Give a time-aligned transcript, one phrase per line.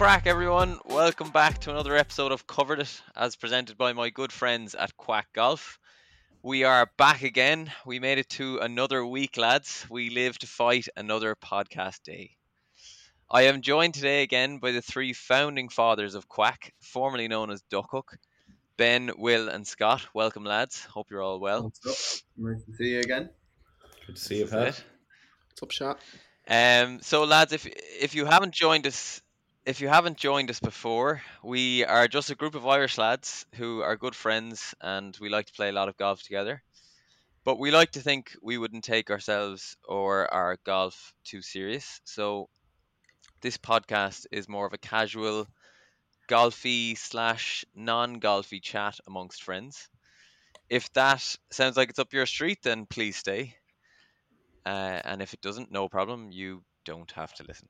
[0.00, 0.78] What is the crack, everyone?
[0.86, 4.96] Welcome back to another episode of Covered It, as presented by my good friends at
[4.96, 5.78] Quack Golf.
[6.42, 7.70] We are back again.
[7.84, 9.84] We made it to another week, lads.
[9.90, 12.30] We live to fight another podcast day.
[13.30, 17.62] I am joined today again by the three founding fathers of Quack, formerly known as
[17.70, 18.16] Duckhook.
[18.78, 20.06] Ben, Will, and Scott.
[20.14, 20.82] Welcome, lads.
[20.82, 21.64] Hope you're all well.
[21.64, 22.22] What's up?
[22.38, 23.28] Nice to see you again.
[24.06, 24.84] Good to see you, That's Pat.
[25.50, 26.00] What's up, shot?
[26.48, 29.20] Um, so lads, if if you haven't joined us,
[29.70, 33.82] if you haven't joined us before, we are just a group of Irish lads who
[33.82, 36.60] are good friends, and we like to play a lot of golf together.
[37.44, 42.00] But we like to think we wouldn't take ourselves or our golf too serious.
[42.02, 42.48] So
[43.42, 45.46] this podcast is more of a casual,
[46.28, 49.88] golfy slash non-golfy chat amongst friends.
[50.68, 51.22] If that
[51.52, 53.54] sounds like it's up your street, then please stay.
[54.66, 56.32] Uh, and if it doesn't, no problem.
[56.32, 57.68] You don't have to listen.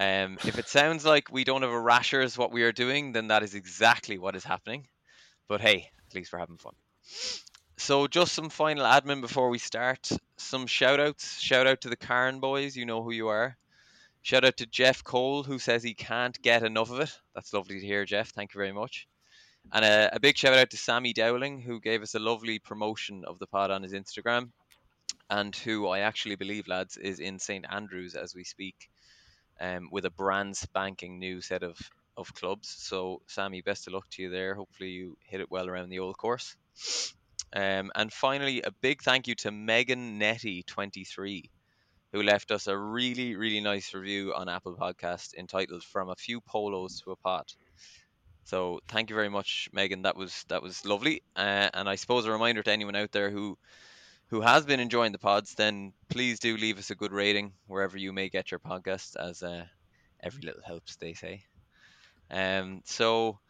[0.00, 3.12] Um, if it sounds like we don't have a rasher as what we are doing,
[3.12, 4.86] then that is exactly what is happening.
[5.46, 6.72] But hey, at least we're having fun.
[7.76, 10.10] So just some final admin before we start.
[10.38, 11.38] Some shout outs.
[11.38, 13.58] Shout out to the Cairn boys, you know who you are.
[14.22, 17.14] Shout out to Jeff Cole, who says he can't get enough of it.
[17.34, 18.30] That's lovely to hear, Jeff.
[18.30, 19.06] Thank you very much.
[19.70, 23.24] And a, a big shout out to Sammy Dowling, who gave us a lovely promotion
[23.26, 24.50] of the pod on his Instagram
[25.28, 28.90] and who I actually believe, lads, is in St Andrews as we speak,
[29.60, 31.78] um, with a brand spanking new set of
[32.16, 32.68] of clubs.
[32.68, 34.54] So, Sammy, best of luck to you there.
[34.54, 36.56] Hopefully, you hit it well around the old course.
[37.52, 41.50] Um, and finally, a big thank you to Megan Netty twenty three,
[42.12, 46.40] who left us a really really nice review on Apple Podcast entitled "From a Few
[46.40, 47.54] Polos to a Pot."
[48.44, 50.02] So, thank you very much, Megan.
[50.02, 51.22] That was that was lovely.
[51.36, 53.56] Uh, and I suppose a reminder to anyone out there who
[54.30, 57.98] who has been enjoying the pods, then please do leave us a good rating wherever
[57.98, 59.64] you may get your podcast, as uh,
[60.22, 61.42] every little helps, they say.
[62.30, 63.40] Um, so,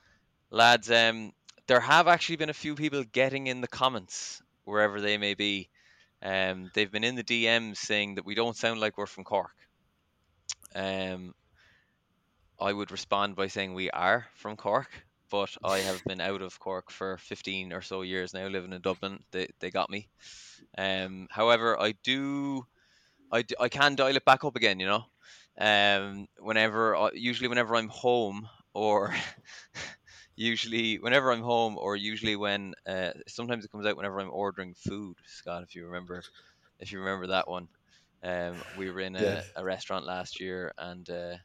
[0.50, 1.32] lads, um,
[1.66, 5.68] there have actually been a few people getting in the comments wherever they may be.
[6.22, 9.54] Um, they've been in the DMs saying that we don't sound like we're from Cork.
[10.74, 11.34] Um,
[12.58, 14.90] I would respond by saying we are from Cork,
[15.30, 18.80] but I have been out of Cork for 15 or so years now, living in
[18.82, 19.20] Dublin.
[19.32, 20.08] They, they got me.
[20.78, 22.64] Um, however, I do,
[23.32, 24.80] I I can dial it back up again.
[24.80, 25.04] You know,
[25.60, 29.14] um, whenever usually whenever I'm home or
[30.36, 34.74] usually whenever I'm home or usually when uh, sometimes it comes out whenever I'm ordering
[34.74, 35.16] food.
[35.26, 36.22] Scott, if you remember,
[36.78, 37.68] if you remember that one,
[38.22, 39.42] um, we were in a, Yeah.
[39.56, 41.36] a restaurant last year and uh,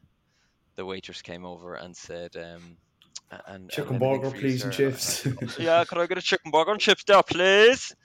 [0.75, 2.35] the waitress came over and said.
[2.35, 2.84] Um, "A-
[3.31, 5.27] and, and Chicken anything burger, please, and sir?" And I chips.
[5.59, 7.95] yeah, could I get a chicken burger and chips there, please?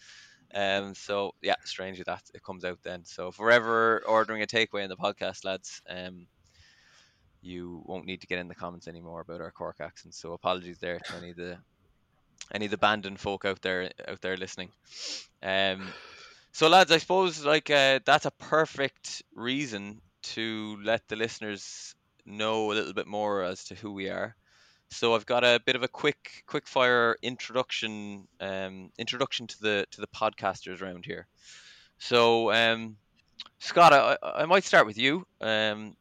[0.53, 3.05] Um, so yeah, strangely that it comes out then.
[3.05, 6.27] So if we're ever ordering a takeaway in the podcast, lads, um,
[7.41, 10.19] you won't need to get in the comments anymore about our Cork accents.
[10.19, 11.59] So apologies there to any of the
[12.53, 14.71] any of the Bandon folk out there out there listening.
[15.43, 15.89] Um,
[16.53, 21.95] so lads, I suppose like uh, that's a perfect reason to let the listeners
[22.27, 24.37] know a little bit more as to who we are.
[24.91, 29.87] So I've got a bit of a quick quick fire introduction um, introduction to the
[29.93, 31.27] to the podcasters around here.
[31.99, 32.97] So um,
[33.61, 35.27] Scott, I, I might start with you.
[35.41, 35.97] Um,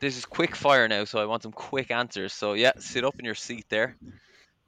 [0.00, 2.32] this is quick fire now, so I want some quick answers.
[2.32, 3.96] So yeah, sit up in your seat there,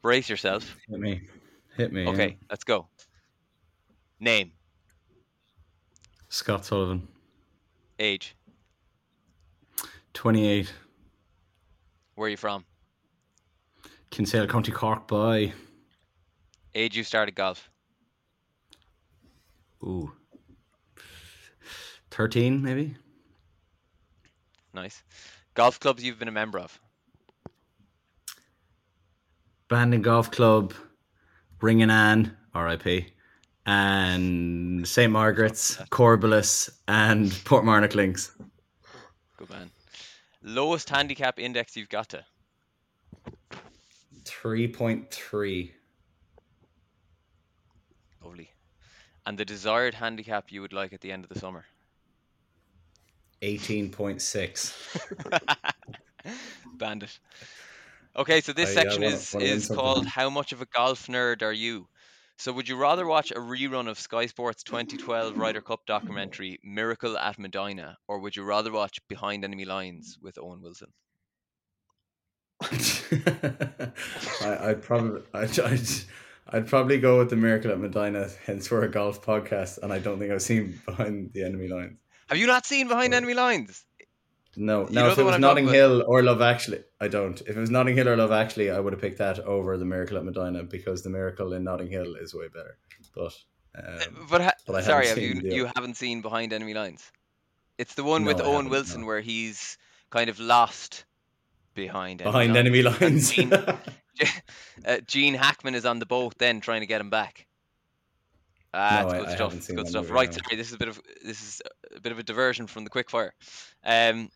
[0.03, 0.77] brace yourself.
[0.89, 1.23] Hit me.
[1.77, 2.07] Hit me.
[2.09, 2.87] Okay, let's go.
[4.21, 4.53] Name,
[6.29, 7.07] Scott Sullivan,
[8.01, 8.35] age,
[10.13, 10.73] 28,
[12.17, 12.65] where are you from?
[14.11, 15.53] Kinsale County Cork by.
[16.75, 17.71] Age you started golf.
[19.83, 20.13] Ooh.
[22.11, 22.97] 13, maybe?
[24.75, 25.03] Nice.
[25.55, 26.79] Golf clubs you've been a member of.
[29.69, 30.73] Bandon Golf Club,
[31.61, 33.07] Ringenane, RIP,
[33.67, 35.13] and St.
[35.13, 38.33] Margaret's, Corballis, and Portmarnock Links.
[39.37, 39.71] Good man.
[40.43, 42.25] Lowest handicap index you've got to.
[44.43, 45.71] 3.3.
[48.23, 48.51] Lovely.
[49.27, 51.65] And the desired handicap you would like at the end of the summer.
[53.43, 54.75] 18.6.
[56.79, 57.19] Bandit.
[58.17, 60.67] Okay, so this I, uh, section wanna- is wanna is called "How much of a
[60.67, 61.89] golf nerd are you?"
[62.37, 67.19] So, would you rather watch a rerun of Sky Sports 2012 Ryder Cup documentary "Miracle
[67.19, 70.93] at Medina," or would you rather watch Behind Enemy Lines with Owen Wilson?
[74.43, 75.81] I, I'd probably I'd, I'd,
[76.49, 78.29] I'd probably go with the miracle at Medina.
[78.47, 81.99] Hence, we're a golf podcast, and I don't think I've seen behind the enemy lines.
[82.29, 83.15] Have you not seen Behind.
[83.15, 83.85] Enemy Lines?
[84.55, 85.11] No, You no.
[85.11, 87.41] If it was Notting Hill or Love Actually, I don't.
[87.43, 89.87] If it was Notting Hill or Love Actually, I would have picked that over the
[89.87, 92.77] Miracle at Medina because the Miracle in Notting Hill is way better.
[93.15, 93.33] But
[93.77, 97.11] um, But, ha- but sorry, haven't you the- you haven't seen Behind Enemy Lines?
[97.79, 99.07] It's the one No, with I Owen Wilson no.
[99.07, 99.79] where he's
[100.11, 101.05] kind of lost
[101.83, 102.59] behind enemy behind lines.
[102.59, 103.31] enemy lines.
[104.19, 104.33] Gene,
[104.85, 107.47] uh, Gene Hackman is on the boat then trying to get him back.
[108.75, 109.77] Ah, No, it's good I stuff.
[109.77, 110.11] good stuff.
[110.11, 111.63] Right, sorry, this is a bit of this is
[111.97, 113.31] a bit of a diversion from the quickfire.
[113.85, 114.29] Um,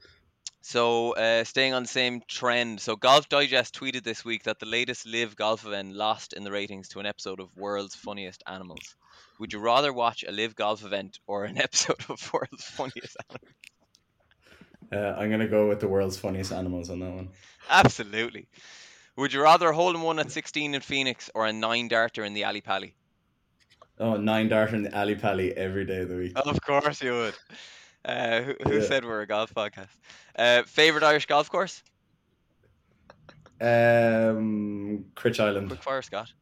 [0.62, 4.66] so uh, staying on the same trend, so Golf Digest tweeted this week that the
[4.66, 8.94] latest LIV golf event lost in the ratings to an episode of World's Funniest Animals.
[9.40, 13.52] Would you rather watch a LIV golf event or an episode of World's Funniest Animals?
[14.92, 17.28] Uh, I'm gonna go with the world's funniest animals on that one.
[17.70, 18.46] Absolutely.
[19.16, 22.44] Would you rather in one at 16 in Phoenix or a nine darter in the
[22.44, 22.94] Ally Pally?
[23.98, 26.32] Oh, nine dart in the Ally Pally every day of the week.
[26.36, 27.34] Of course you would.
[28.04, 28.86] Uh, who who Yeah.
[28.86, 29.88] said we're a golf podcast?
[30.36, 31.82] Uh, favorite Irish golf course?
[33.60, 35.68] Um, Critch Island.
[35.68, 36.32] Quick fire, Scott.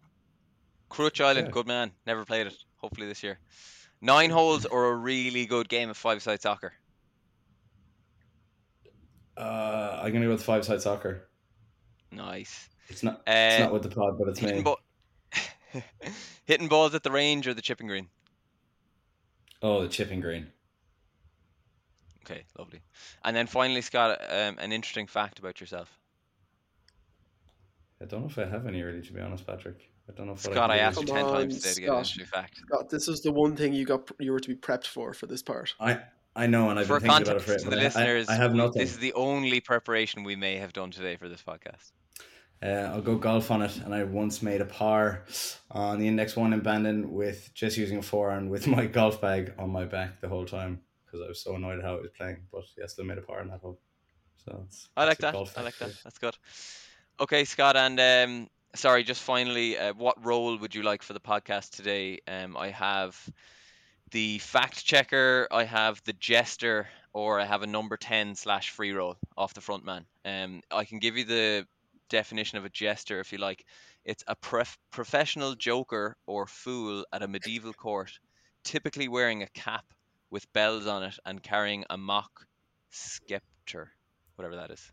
[0.89, 1.53] Crutch Island, Yeah.
[1.53, 1.93] good man.
[2.07, 2.55] Never played it.
[2.77, 3.39] Hopefully this year.
[4.01, 6.73] Nine holes or a really good game of five-side soccer?
[9.41, 11.29] Uh, I'm gonna go with five side soccer.
[12.13, 12.69] Nice.
[12.89, 13.21] It's not.
[13.27, 14.63] Uh, It's not with the pod, but it's hitting, me.
[14.63, 14.81] ball-
[16.45, 18.09] hitting balls at the range or the chipping green?
[19.63, 20.49] Oh, the chipping green.
[22.25, 22.81] Okay, lovely.
[23.25, 25.91] And then finally, Scott, um, an interesting fact about yourself.
[28.03, 29.91] I don't know if I have any really, to be honest, Patrick.
[30.09, 31.75] I don't know if what Scott, I can asked you ten Come times on, today
[31.75, 32.57] to get an interesting fact.
[32.67, 35.27] Scott, this is the one thing you got you were to be prepped for for
[35.27, 35.75] this part.
[35.79, 36.01] I
[36.41, 38.29] I know, and I've for been thinking about it for to the I- I- listeners,
[38.29, 38.81] I, have nothing.
[38.81, 41.93] this is the only preparation we may have done today for this podcast.
[42.63, 45.25] Uh, I'll go golf on it, and I once made a par
[45.71, 49.53] on the index one in Bandon with just using a forehand with my golf bag
[49.59, 52.11] on my back the whole time because I was so annoyed at how it was
[52.17, 52.39] playing.
[52.53, 53.79] But yeah, still made a par on that hole.
[54.45, 55.35] So it's, I like that.
[55.35, 55.93] I like that.
[56.05, 56.37] That's good.
[57.19, 61.21] Okay, Scott, and um, sorry, just finally, uh, what role would you like for the
[61.21, 62.21] podcast today?
[62.27, 63.15] Um, I have
[64.13, 68.93] the fact checker, I have the jester, or I have a number ten slash free
[68.93, 70.07] roll off the front man.
[70.25, 71.67] Um, I can give you the
[72.09, 73.65] definition of a jester if you like.
[74.05, 74.37] It's a
[74.91, 78.19] professional joker or fool at a medieval court,
[78.65, 79.85] typically wearing a cap
[80.31, 82.47] with bells on it and carrying a mock
[82.91, 83.93] scepter,
[84.37, 84.93] whatever that is.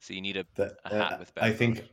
[0.00, 1.90] So you need a That, a hat uh, with bells I on think it.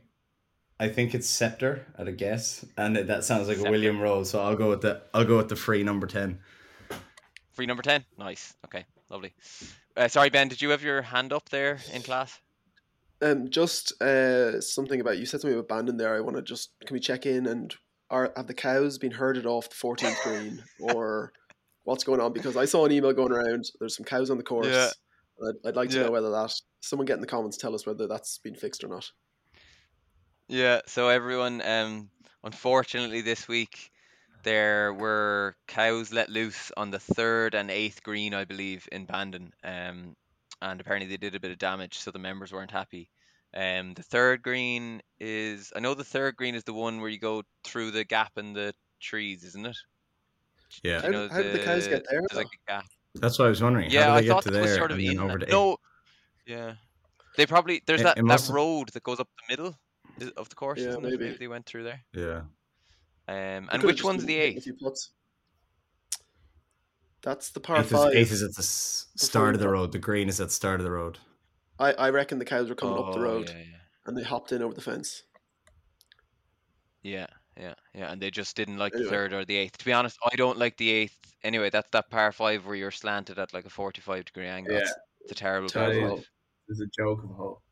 [0.78, 3.68] I think it's Scepter at a guess, and that sounds like Scepter.
[3.68, 4.30] a William Rose.
[4.30, 6.40] So I'll go with the I'll go with the free number ten.
[7.52, 8.04] Free number ten.
[8.18, 8.54] Nice.
[8.64, 9.32] Okay, lovely.
[9.96, 12.40] Uh, sorry, Ben, did you have your hand up there in class?
[13.22, 16.14] Um, just uh, something about you said something about Bandon there.
[16.14, 17.74] I want to just can we check in and
[18.08, 21.32] are have the cows been herded off the 14th green or
[21.84, 22.32] what's going on?
[22.32, 23.66] Because I saw an email going around.
[23.78, 24.66] There's some cows on the course.
[24.68, 24.88] Yeah.
[25.46, 26.04] I'd, I'd like to Yeah.
[26.04, 28.88] know whether that someone get in the comments tell us whether that's been fixed or
[28.88, 29.10] not.
[30.48, 30.80] Yeah.
[30.86, 32.10] So everyone, um,
[32.42, 33.90] unfortunately, this week
[34.42, 39.52] there were cows let loose on the third and eighth green, I believe, in Bandon.
[39.64, 40.16] Um,
[40.62, 43.10] and apparently they did a bit of damage, so the members weren't happy.
[43.54, 47.18] Um, the third green is I know the third green is the one where you
[47.18, 49.76] go through the gap in the trees, isn't it?
[50.84, 52.84] Yeah, Do you How- know how did the cows get there, like a gap.
[53.16, 53.90] that's what I was wondering.
[53.90, 55.20] Yeah, How I they thought get to that was there sort of and then in
[55.20, 55.76] over to No,
[56.46, 56.74] yeah.
[57.36, 59.76] They probably there's It- that, it that road that goes up the middle
[60.36, 61.10] of the course, Yeah, isn't it?
[61.10, 61.24] maybe.
[61.24, 62.04] Maybe they went through there.
[62.12, 62.42] Yeah.
[63.30, 64.64] Um, and which one's the hitting a eighth?
[64.64, 64.94] few.
[67.22, 68.14] That's the par Eighth is, five.
[68.14, 69.92] eighth is at the start of the road.
[69.92, 71.18] The green is at the start of the road.
[71.78, 73.64] I, I reckon the cows were coming up the Oh, road Yeah, yeah,
[74.06, 75.22] and they hopped in over the fence.
[77.02, 77.26] yeah,
[77.58, 78.10] yeah, yeah.
[78.10, 79.78] And they just didn't like the third or the eighth.
[79.78, 81.16] To be honest, I don't like the eighth.
[81.44, 84.74] Anyway, that's that par five where you're slanted at like a forty-five degree angle.
[84.74, 84.80] Yeah.
[84.80, 86.00] It's, it's a terrible Terrible.
[86.08, 86.30] par five.
[86.68, 87.62] It's a joke of a hole.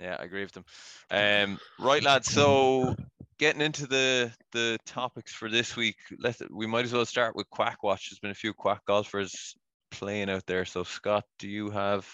[0.00, 0.64] Yeah, I agree with them.
[1.12, 2.32] Um, right, lads.
[2.32, 2.94] So
[3.38, 7.50] getting into the the topics for this week, let's we might as well start with
[7.50, 8.10] Quack Watch.
[8.10, 9.56] There's been a few Quack golfers
[9.90, 10.64] playing out there.
[10.64, 12.08] So Scott, do you have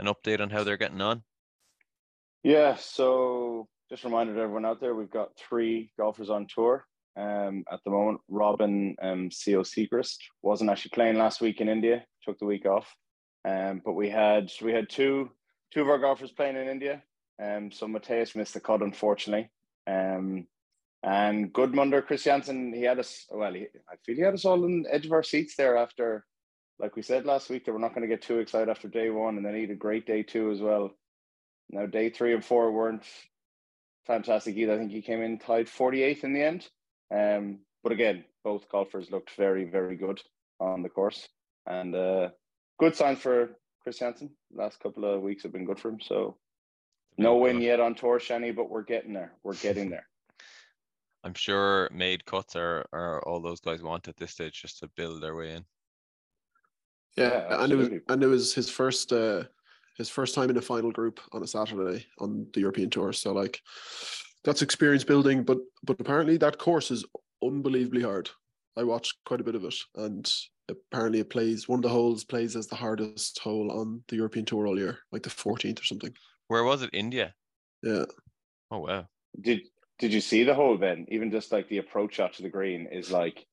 [0.00, 1.22] an update on how they're getting on?
[2.42, 6.84] Yeah, so just reminded everyone out there, we've got three golfers on tour
[7.16, 8.20] um, at the moment.
[8.28, 12.92] Robin um, Sciot-Siegrist wasn't actually playing last week in India, took the week off.
[13.44, 15.30] Um, but we had we had two
[15.72, 17.02] two of our golfers playing in India.
[17.40, 19.50] Um, so Mateus missed the cut, unfortunately.
[19.86, 20.46] Um,
[21.02, 23.26] and Gudmundur Kristjansson, he had us.
[23.30, 26.24] Well, he, I feel he had us all on edge of our seats there after,
[26.78, 29.10] like we said last week, that we're not going to get too excited after day
[29.10, 30.90] one, and then he had a great day two as well.
[31.70, 33.04] Now, day three and four weren't
[34.06, 34.74] fantastic either.
[34.74, 36.68] I think he came in tied 48th in the end.
[37.12, 40.20] Um, but again, both golfers looked very, very good
[40.60, 41.28] on the course.
[41.66, 42.30] And uh,
[42.78, 43.50] good signs for
[43.86, 44.30] Kristjansson.
[44.52, 46.00] Last couple of weeks have been good for him.
[46.00, 46.36] So
[47.18, 49.32] no win yet on tour, Shani, but we're getting there.
[49.42, 50.06] We're getting there.
[51.24, 54.90] I'm sure made cuts are, are all those guys want at this stage just to
[54.96, 55.64] build their way in.
[57.16, 59.44] Yeah, Yeah, and it was and it was his first uh
[59.98, 63.12] his first time in a final group on a Saturday on the European tour.
[63.12, 63.60] So like
[64.44, 67.04] that's experience building, but but apparently that course is
[67.42, 68.30] unbelievably hard.
[68.76, 70.32] I watched quite a bit of it and
[70.68, 74.44] apparently it plays one of the holes plays as the hardest hole on the European
[74.44, 76.14] tour all year, like the 14th or something.
[76.48, 76.90] Where was it?
[76.92, 77.34] India.
[77.82, 78.04] Yeah.
[78.70, 79.06] Oh wow.
[79.40, 79.62] Did
[79.98, 81.06] did you see the hole, Ben?
[81.10, 83.46] Even just like the approach shot to the green is like,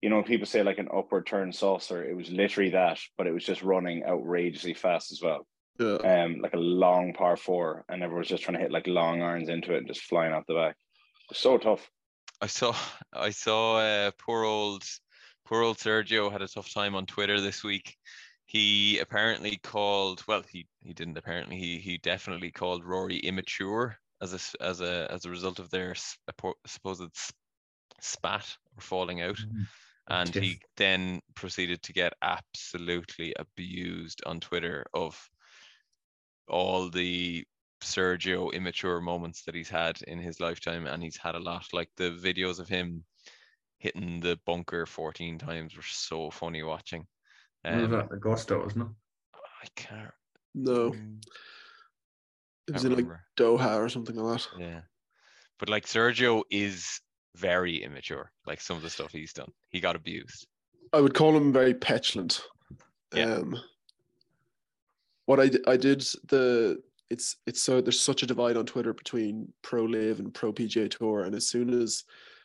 [0.00, 3.26] you know, when people say like an upward turn saucer, it was literally that, but
[3.26, 5.46] it was just running outrageously fast as well.
[5.78, 5.96] Yeah.
[5.96, 9.22] Um, like a long par four, and everyone was just trying to hit like long
[9.22, 10.76] irons into it and just flying off the back.
[11.30, 11.88] It's so tough.
[12.40, 12.74] I saw
[13.12, 14.82] I saw uh, poor old
[15.46, 17.96] poor old Sergio had a tough time on Twitter this week.
[18.52, 24.34] He apparently called well he he didn't apparently he he definitely called Rory immature as
[24.34, 25.94] a as a as a result of their
[26.66, 27.10] supposed
[27.98, 29.62] spat or falling out mm-hmm.
[30.08, 35.30] and he then proceeded to get absolutely abused on Twitter of
[36.46, 37.46] all the
[37.82, 41.66] Sergio immature moments that he's had in his lifetime, and he's had a lot.
[41.72, 43.04] Like the videos of him
[43.78, 47.06] hitting the bunker 14 times were so funny watching.
[47.62, 48.12] What was Um, that?
[48.12, 49.40] Augusta, wasn't it?
[49.62, 50.10] I can't.
[50.54, 51.22] No, mm,
[52.68, 53.24] it was in like remember.
[53.36, 54.60] Doha or something like that.
[54.60, 54.80] Yeah,
[55.58, 57.00] but like Sergio is
[57.36, 58.32] very immature.
[58.46, 60.46] Like some of the stuff he's done, he got abused.
[60.92, 62.42] I would call him very petulant.
[63.14, 63.34] Yeah.
[63.36, 63.56] Um,
[65.26, 69.84] what I did the it's it's so there's such a divide on Twitter between pro
[69.84, 72.04] LIV and pro PGA Tour, and as soon as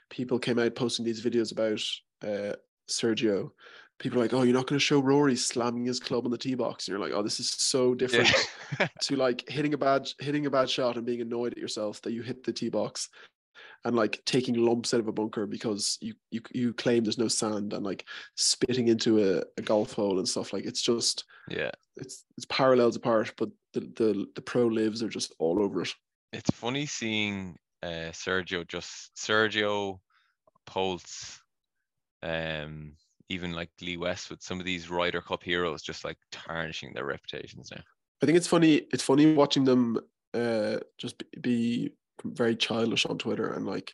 [0.09, 1.81] people came out posting these videos about
[2.29, 2.55] uh,
[2.87, 3.51] Sergio,
[3.99, 6.37] people are like, "Oh, you're not going to show Rory slamming his club on the
[6.37, 8.31] tee box," and you're like, "Oh, this is so different."
[8.79, 8.87] Yeah.
[9.01, 12.13] to like hitting a bad hitting a bad shot and being annoyed at yourself that
[12.13, 13.09] you hit the tee box
[13.85, 17.27] and like taking lumps out of a bunker because you you you claim there's no
[17.27, 21.71] sand and like spitting into a, a golf hole and stuff like it's just yeah.
[21.95, 25.93] it's it's parallels apart but the the, the pro lives are just all over it
[26.33, 29.99] it's funny seeing uh, Sergio just Sergio
[30.65, 31.41] Pulse,
[32.21, 32.93] um,
[33.29, 37.05] even like Lee West with some of these Ryder Cup heroes just like tarnishing their
[37.05, 37.81] reputations now.
[38.21, 39.99] i think it's funny it's funny watching them
[40.33, 41.93] uh just be-
[42.23, 43.93] very childish on twitter and like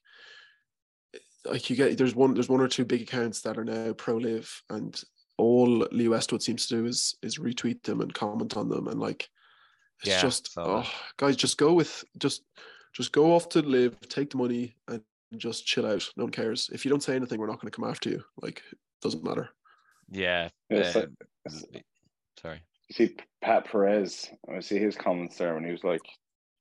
[1.46, 4.16] like you get there's one there's one or two big accounts that are now pro
[4.18, 5.04] LIV and
[5.38, 9.00] all Lee Westwood seems to do is is retweet them and comment on them and
[9.00, 9.28] like
[10.00, 12.44] it's Yeah, just oh guys just go with just
[12.94, 15.02] just go off to LIV take the money and
[15.38, 16.08] just chill out.
[16.16, 16.70] No one cares.
[16.72, 18.24] If you don't say anything we're not going to come after you.
[18.42, 18.62] Like
[19.04, 19.50] doesn't matter
[20.10, 20.50] Yeah.
[20.70, 21.82] Yeah, so- um,
[22.40, 22.62] sorry.
[22.90, 26.02] You see Pat Perez, I see his comments there when he was like,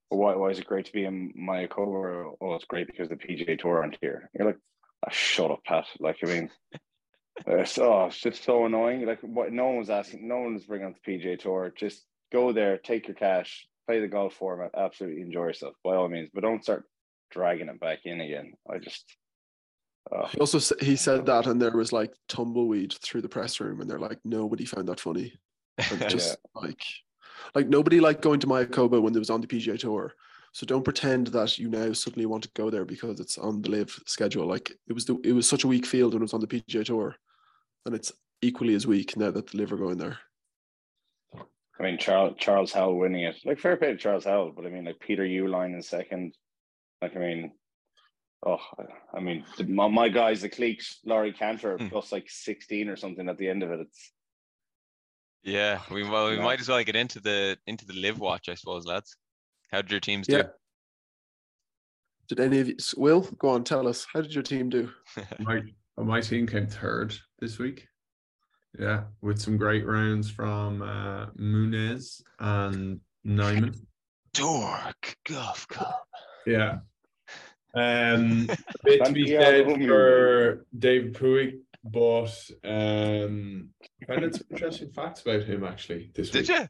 [0.08, 2.34] why, why is it great to be in Mayakoba?
[2.40, 4.30] Oh, it's great because the PGA Tour aren't here.
[4.34, 4.58] You're like,
[5.06, 5.86] oh, shut up, Pat.
[5.98, 6.50] Like, I mean,
[7.46, 9.06] it's, oh, it's just so annoying.
[9.06, 9.52] Like, what?
[9.52, 11.72] No one was asking, no one was bringing up the PGA Tour.
[11.76, 16.08] Just go there, take your cash, play the golf format, absolutely enjoy yourself by all
[16.08, 16.84] means, but don't start
[17.30, 18.52] dragging it back in again.
[18.70, 19.04] I just,
[20.30, 23.88] he also he said that and there was like tumbleweed through the press room and
[23.88, 25.32] they're like nobody found that funny
[25.78, 26.82] and just like
[27.54, 30.14] like nobody liked going to Mayakoba when it was on the PGA Tour.
[30.52, 33.70] So don't pretend that you now suddenly want to go there because it's on the
[33.70, 34.46] LIV schedule.
[34.46, 36.46] Like it was the, it was such a weak field when it was on the
[36.46, 37.16] PGA Tour,
[37.86, 40.18] and it's equally as weak now that the LIV are going there.
[41.80, 43.36] I mean, Charles Charles Howell winning it.
[43.44, 46.34] Like fair play to Charles Howell, but I mean, like Peter Uihlein in second.
[47.00, 47.52] Like I mean,
[48.44, 48.58] oh,
[49.14, 51.88] I mean, the, my, my guys, the Cleeks, Laurie Canter, Hmm.
[51.88, 53.80] plus like sixteen or something at the end of it.
[53.80, 54.12] It's
[55.42, 55.80] Yeah.
[55.90, 56.42] We well we No.
[56.42, 59.16] might as well get into the into the LIV watch, I suppose, lads.
[59.70, 60.36] How did your teams do?
[60.38, 60.48] Yeah.
[62.28, 64.90] Did any of you, Will, go on, tell us, how did your team do?
[65.40, 65.62] My
[65.98, 67.86] my team came third this week.
[68.78, 73.74] Yeah, with some great rounds from uh, Muñoz and Niemann.
[74.32, 76.08] Dork Golf Cup.
[76.46, 76.78] Yeah.
[77.74, 83.70] Um, a bit to be Yeah, said for David Puig, but um,
[84.08, 86.58] I found some interesting facts about him actually this Did week.
[86.58, 86.66] you?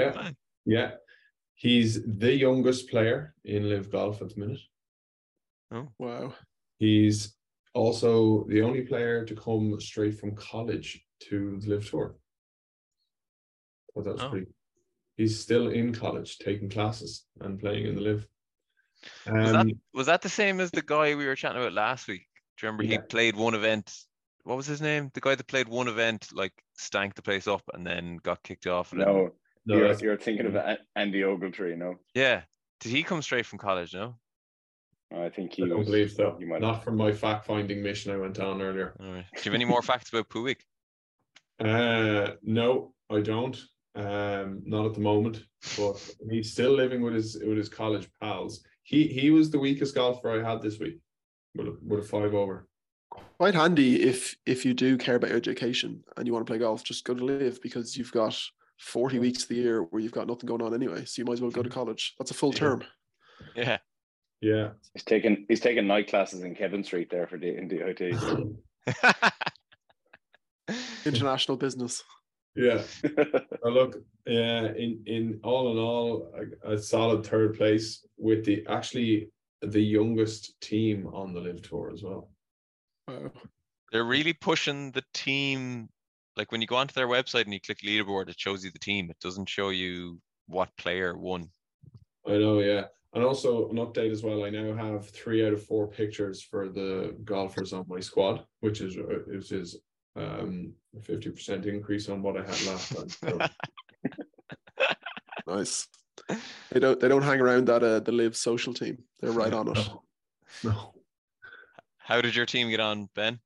[0.00, 0.36] Yeah, Fine.
[0.66, 0.90] yeah.
[1.54, 4.60] He's the youngest player in LIV Golf at the minute.
[5.72, 6.32] Oh wow.
[6.78, 7.34] He's
[7.74, 12.14] also the only player to come straight from college to the LIV Tour.
[13.94, 14.30] Thought that was Oh.
[14.30, 14.46] pretty.
[15.16, 18.26] He's still in college, taking classes and playing in the LIV.
[19.26, 22.08] Was that Um, was that the same as the guy we were chatting about last
[22.08, 22.26] week?
[22.56, 23.94] Do you remember he played one event?
[24.44, 25.10] What was his name?
[25.14, 28.66] The guy that played one event, like stank the place up and then got kicked
[28.66, 28.92] off.
[28.92, 29.30] And no,
[29.66, 31.96] No, you're, that's- you're thinking of A- Andy Ogletree, no?
[32.14, 32.42] Yeah.
[32.80, 33.94] Did he come straight from college?
[33.94, 34.16] No.
[35.14, 35.86] I think he I don't was.
[35.86, 36.36] believe so.
[36.40, 38.94] You might Not from my fact finding mission I went on earlier.
[39.00, 39.24] All right.
[39.34, 40.56] Do you have any more facts about Puig?
[41.60, 43.56] Uh, no, I don't.
[43.96, 45.42] Um, not at the moment.
[45.76, 45.96] But
[46.30, 48.64] he's still living with his with his college pals.
[48.88, 50.98] He he was the weakest golfer I had this week.
[51.54, 52.66] With a, with a five over.
[53.36, 56.58] Quite handy if if you do care about your education and you want to play
[56.58, 58.34] golf, just go to LIV because you've got
[58.80, 61.04] 40 weeks of the year where you've got nothing going on anyway.
[61.04, 62.14] So you might as well go to college.
[62.18, 62.58] That's a full Yeah.
[62.58, 62.84] term.
[63.54, 63.78] Yeah.
[64.40, 64.68] Yeah.
[64.94, 68.14] He's taking he's taking night classes in Kevin Street there for the in DIT.
[71.04, 72.02] International business.
[72.54, 72.82] Yeah.
[73.64, 76.32] Uh, look, yeah, in in all in all,
[76.64, 79.30] a, a solid third place with the actually
[79.62, 82.30] the youngest team on the LIV tour as well.
[83.08, 83.32] Wow.
[83.90, 85.88] They're really pushing the team.
[86.36, 88.78] Like when you go onto their website and you click leaderboard, it shows you the
[88.78, 89.10] team.
[89.10, 91.50] It doesn't show you what player won.
[92.26, 92.84] I know, yeah.
[93.14, 94.44] And also an update as well.
[94.44, 98.80] I now have three out of four pictures for the golfers on my squad, which
[98.82, 99.78] is uh, which is
[100.18, 103.08] um a fifty percent increase on what I had last time.
[103.08, 103.38] So,
[105.46, 105.88] Nice.
[106.70, 108.98] They don't they don't hang around that uh, the LIV social team.
[109.20, 109.76] They're right on it.
[109.76, 110.02] no,
[110.64, 110.94] no.
[111.98, 113.38] How did your team get on, Ben?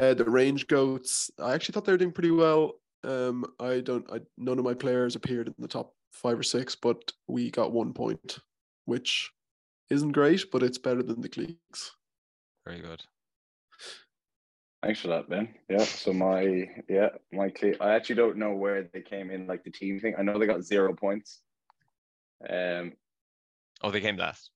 [0.00, 1.30] Uh, the range goats.
[1.40, 2.74] I actually thought they were doing pretty well.
[3.02, 4.08] Um, I don't.
[4.12, 7.72] I, none of my players appeared in the top five or six, but we got
[7.72, 8.38] one point,
[8.84, 9.30] which
[9.90, 11.90] isn't great, but it's better than the Cleeks.
[12.64, 13.02] Very good.
[14.82, 15.48] Thanks for that, Ben.
[15.68, 15.78] Yeah.
[15.78, 19.70] So my yeah, my cle- I actually don't know where they came in, like the
[19.70, 20.14] team thing.
[20.16, 21.40] I know they got zero points.
[22.48, 22.92] Um.
[23.82, 24.50] Oh, they came last.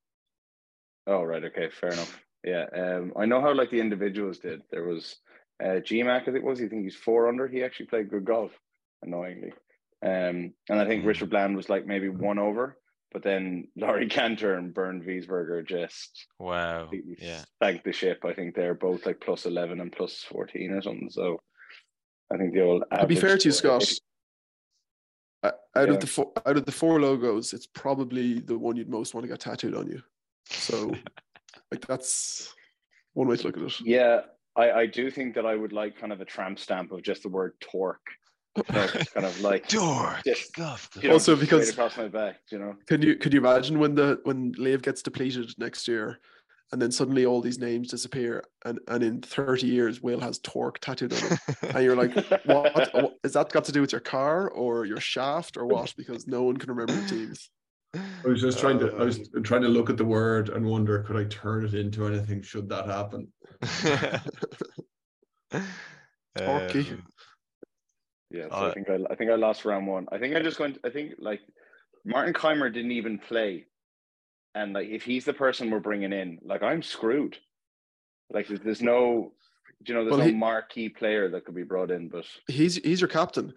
[1.06, 1.42] Oh right.
[1.44, 1.70] Okay.
[1.70, 2.20] Fair enough.
[2.44, 2.66] Yeah.
[2.72, 3.12] Um.
[3.16, 4.62] I know how like the individuals did.
[4.70, 5.16] There was
[5.62, 6.22] uh GMAC.
[6.22, 6.60] I think it was.
[6.60, 7.48] He think he's four under.
[7.48, 8.52] He actually played good golf.
[9.02, 9.52] Annoyingly.
[10.04, 10.52] Um.
[10.68, 11.06] And I think Mm.
[11.08, 12.78] Richard Bland was like maybe one over.
[13.12, 16.82] But then Laurie Canter and Bernd Wiesberger just Wow.
[16.82, 17.44] completely Yeah.
[17.62, 18.24] sank the ship.
[18.24, 21.10] I think they're both like plus eleven and plus fourteen or something.
[21.10, 21.40] So
[22.32, 22.84] I think the old.
[22.98, 23.84] To be fair to you, Scott,
[25.44, 25.82] out Yeah.
[25.94, 29.24] of the four, out of the four logos, it's probably the one you'd most want
[29.24, 30.02] to get tattooed on you.
[30.46, 30.92] So,
[31.70, 32.54] like that's
[33.14, 33.80] one way to look at it.
[33.82, 34.22] Yeah,
[34.56, 37.22] I, I do think that I would like kind of a tramp stamp of just
[37.22, 38.06] the word torque.
[38.56, 40.18] You kind of like Door.
[40.26, 40.90] Just- Golf.
[41.00, 42.76] you know, Also straight because- across my back, you know.
[42.86, 46.18] Can you could you imagine when the when Lave gets depleted next year,
[46.70, 50.78] and then suddenly all these names disappear, and and in thirty years Will has torque
[50.80, 51.38] tattooed on him,
[51.74, 55.00] and you're like, what what- is that got to do with your car or your
[55.00, 55.94] shaft or what?
[55.96, 57.50] Because no one can remember the teams.
[57.94, 60.64] I was just trying to I was Uh, trying to look at the word and
[60.66, 63.32] wonder could I turn it into anything should that happen?
[66.38, 66.92] Torquey.
[66.92, 67.02] Um,
[68.32, 70.06] Yeah, so Uh, I think I, I think I lost round one.
[70.10, 70.78] I think I just went.
[70.84, 71.40] I think like
[72.04, 73.66] Martin Kaymer didn't even play,
[74.54, 77.36] and like if he's the person we're bringing in, like I'm screwed.
[78.30, 79.32] Like there's, there's no,
[79.86, 82.08] you know, there's Well, no he- marquee player that could be brought in.
[82.08, 83.52] But He's he's your captain,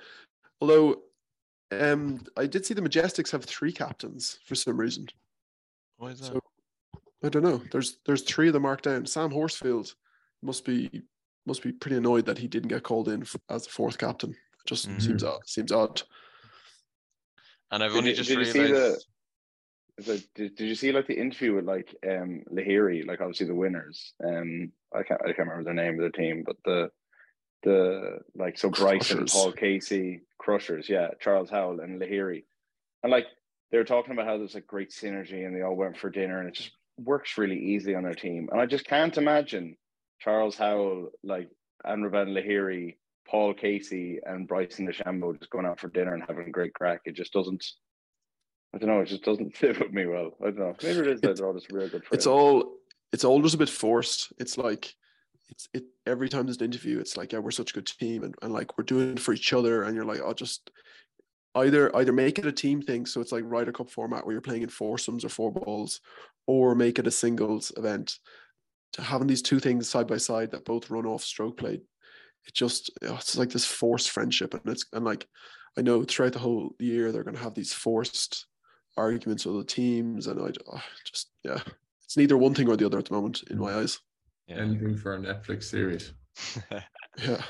[0.62, 1.02] although.
[1.72, 5.08] Um, I did see the Majestics have three captains for some reason.
[5.98, 6.28] Why is that?
[6.28, 6.40] So
[7.24, 7.60] I don't know.
[7.72, 9.08] There's there's three of them marked down.
[9.08, 9.96] Sam Horsfield
[10.44, 11.02] must be
[11.48, 14.36] must be pretty annoyed that he didn't get called in f- as the fourth captain.
[14.66, 15.00] It just Mhm.
[15.02, 15.48] seems odd.
[15.48, 16.02] Seems odd.
[17.72, 19.08] and I've Did only you- just did you see realized.
[20.02, 23.56] So did, did you see like the interview with like um Lahiri, like obviously the
[23.56, 24.14] winners?
[24.24, 26.90] Um I can't I can't remember their name of their team, but the
[27.64, 29.34] the like so Bryson, Crushers.
[29.34, 32.46] Paul Casey, Crushers, yeah, Charles Howell and Lahiri.
[33.04, 33.28] And like
[33.72, 36.40] they were talking about how there's like great synergy and they all went for dinner
[36.40, 38.48] and it just works really easily on their team.
[38.52, 39.76] And I just can't imagine
[40.20, 41.50] Charles Howell, like
[41.86, 42.96] Anirban Lahiri,
[43.28, 47.02] Paul Casey, and Bryson DeChambeau just going out for dinner and having a great crack.
[47.06, 47.66] It just doesn't
[48.74, 49.00] I don't know.
[49.00, 50.32] It just doesn't fit with me well.
[50.42, 50.76] I don't know.
[50.84, 52.10] Maybe it is that they're all just real good friends.
[52.12, 52.74] It's all
[53.14, 54.34] it's all just a bit forced.
[54.38, 54.94] It's like
[55.50, 58.24] it's it every time there's an interview, it's like, yeah, we're such a good team
[58.24, 59.84] and, and like we're doing it for each other.
[59.84, 60.70] And you're like, I'll just
[61.56, 64.42] either either make it a team thing, so it's like Ryder Cup format where you're
[64.42, 66.02] playing in foursomes or four balls,
[66.46, 68.20] or make it a singles event.
[68.94, 71.82] To having these two things side by side that both run off stroke play,
[72.48, 75.28] it just it's like this forced friendship, and it's and like
[75.78, 78.46] I know throughout the whole year they're going to have these forced
[78.98, 81.60] arguments with the teams, and I oh, just yeah,
[82.04, 84.00] it's neither one thing or the other at the moment in my eyes.
[84.48, 84.58] Yeah.
[84.58, 86.14] Anything for a Netflix series.
[87.26, 87.42] Yeah,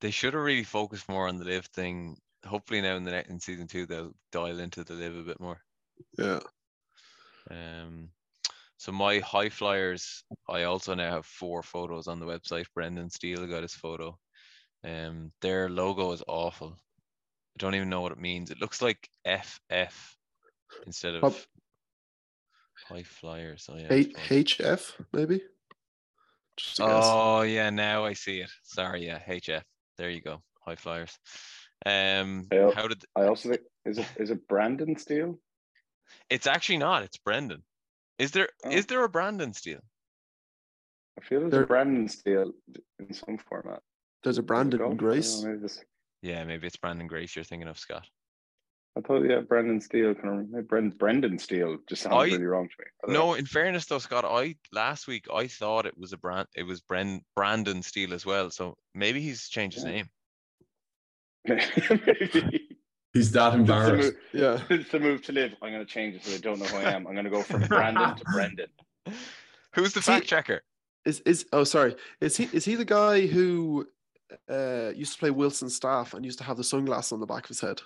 [0.00, 2.16] they should have really focused more on the LIV thing.
[2.46, 5.40] Hopefully now in the next in season two they'll dial into the LIV a bit
[5.40, 5.60] more.
[6.16, 6.38] yeah.
[7.50, 8.10] Um,
[8.82, 12.66] so my high flyers, I also now have four photos on the website.
[12.74, 14.18] Brendan Steele got his photo.
[14.82, 16.74] Um, their logo is awful.
[16.74, 18.50] I don't even know what it means.
[18.50, 20.16] It looks like FF
[20.84, 21.36] instead of Prob-
[22.88, 23.62] high flyers.
[23.66, 23.86] So yeah.
[23.88, 25.42] I H- HF maybe.
[26.56, 26.80] Just.
[26.82, 28.50] Oh yeah, now I see it.
[28.64, 29.62] Sorry, yeah, HF.
[29.96, 31.16] There you go, high flyers.
[31.86, 32.72] Um, Yeah.
[32.74, 35.38] how did I also think is it is it Brandon Steele?
[36.28, 37.04] it's actually not?
[37.04, 37.62] It's Brendan.
[38.22, 38.70] Is there oh.
[38.70, 38.86] is Oh.
[38.88, 39.80] there a Brandon Steele?
[41.18, 42.52] I feel there's There- a Brandon Steele
[43.00, 43.82] in some format.
[44.22, 44.88] There's a Brandon golf?
[44.88, 45.42] I don't Grace.
[45.42, 45.68] know, maybe
[46.22, 48.08] Yeah, maybe it's Brandon Grace you're thinking of, Scott.
[48.96, 50.14] I thought yeah, Brendan Steele.
[50.14, 52.84] Kind of maybe Brendan Brendan Steele just sounds I- really wrong to me.
[53.02, 53.26] I don't know.
[53.30, 56.62] No, in fairness though, Scott, I last week I thought it was a brand it
[56.64, 58.50] was Bren, Brandon Steele as well.
[58.50, 59.90] So maybe he's changed his Yeah.
[59.90, 60.08] name.
[62.06, 62.71] maybe.
[63.12, 64.12] He's that It's the embarrassed.
[64.14, 64.62] move- Yeah.
[64.70, 65.54] It's the move to LIV.
[65.62, 67.06] I'm going to change it so they don't know who I am.
[67.06, 68.68] I'm going to go from Brandon to Brendan.
[69.74, 70.62] Who's the See- fact checker?
[71.04, 71.96] Is is oh sorry.
[72.20, 73.88] Is he is he the guy who
[74.48, 77.42] uh used to play Wilson staff and used to have the sunglasses on the back
[77.44, 77.82] of his head?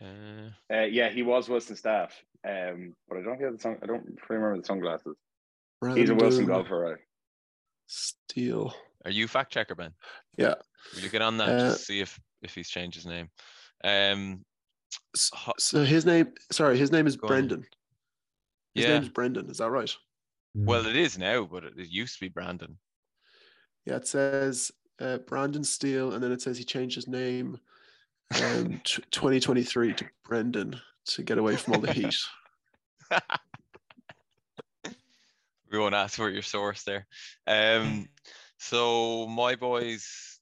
[0.00, 2.12] Uh, Uh, yeah, he was Wilson staff,
[2.44, 3.76] um, but I don't have the song.
[3.80, 5.16] I don't remember the sunglasses.
[5.94, 6.98] He's a Wilson golfer, right?
[7.86, 8.74] Steele.
[9.04, 9.92] are you fact checker, Ben?
[10.36, 10.54] Yeah.
[10.94, 13.30] Will you get on that Uh, just to see if if he's changed his name?
[13.86, 14.44] Um,
[15.14, 17.32] S- Ho- So his name sorry, his name is Go on.
[17.32, 17.66] Brendan.
[18.74, 18.94] His yeah.
[18.94, 19.94] name is Brendan, is that right?
[20.54, 22.78] Well, it is now, but it, it used to be Brandon.
[23.84, 27.58] Yeah, it says uh, Brandon Steele, and then it says he changed his name
[28.42, 32.16] um, t- 2023 to Brendan to get away from all the heat.
[35.70, 37.06] we won't ask for your source there.
[37.46, 38.08] Um,
[38.58, 40.40] so my boys,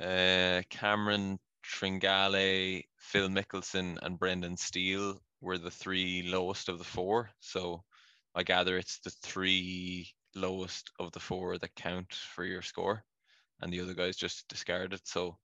[0.00, 7.30] uh, Cameron Tringale, Phil Mickelson, and Brendan Steele were the three lowest of the four.
[7.40, 7.82] So
[8.34, 13.04] I gather it's the three lowest of the four that count for your score,
[13.60, 15.00] and the other guys just discarded.
[15.04, 15.38] So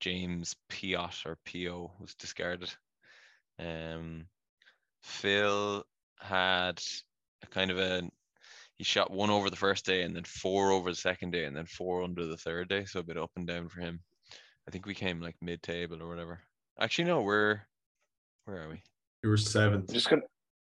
[0.00, 2.72] James Piot or Pio was discarded.
[3.58, 4.26] Um,
[5.02, 5.84] Phil
[6.18, 6.80] had
[7.42, 8.08] a kind of a
[8.76, 11.54] he shot one over the first day and then four over the second day and
[11.54, 14.00] then four under the third day, so a bit up and down for him.
[14.66, 16.40] I think we came like mid table or whatever.
[16.78, 17.62] Actually, no, we're
[18.44, 18.82] where are we?
[19.22, 19.90] You were seventh.
[19.90, 20.22] I'm just gonna,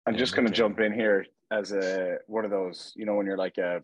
[0.07, 0.57] I'm Yeah, just gonna okay.
[0.57, 2.93] jump in here as a one of those.
[2.97, 3.83] You know, when you're like a,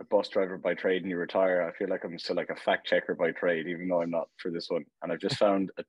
[0.00, 2.56] a bus driver by trade and you retire, I feel like I'm still like a
[2.56, 4.84] fact checker by trade, even though I'm not for this one.
[5.02, 5.84] And I've just found a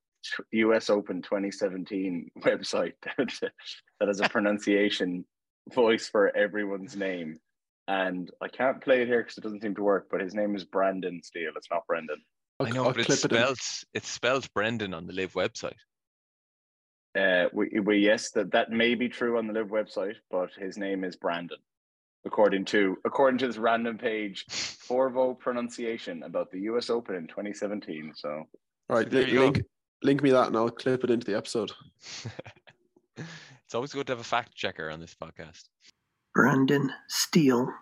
[0.52, 0.90] U.S.
[0.90, 3.32] Open 2017 website that,
[4.00, 5.24] that has a pronunciation
[5.72, 7.38] voice for everyone's name.
[7.88, 10.08] And I can't play it here because it doesn't seem to work.
[10.10, 11.52] But his name is Brandon Steele.
[11.56, 12.20] It's not Brendan.
[12.60, 13.42] I'll, I know, I'll but it's clip it in.
[13.42, 13.58] spelled
[13.94, 15.74] it's spelled Brendan on the LIV website.
[17.18, 20.76] Uh, we, we yes, that that may be true on the LIV website, but his
[20.76, 21.58] name is Brandon,
[22.26, 26.90] according to according to this random page, Forvo pronunciation about the U.S.
[26.90, 28.12] Open in 2017.
[28.14, 29.44] So All right, there li- you go.
[29.44, 29.62] link,
[30.02, 31.72] link me that and I'll clip it into the episode.
[33.16, 35.64] it's always good to have a fact checker on this podcast.
[36.34, 37.72] Brandon Steele.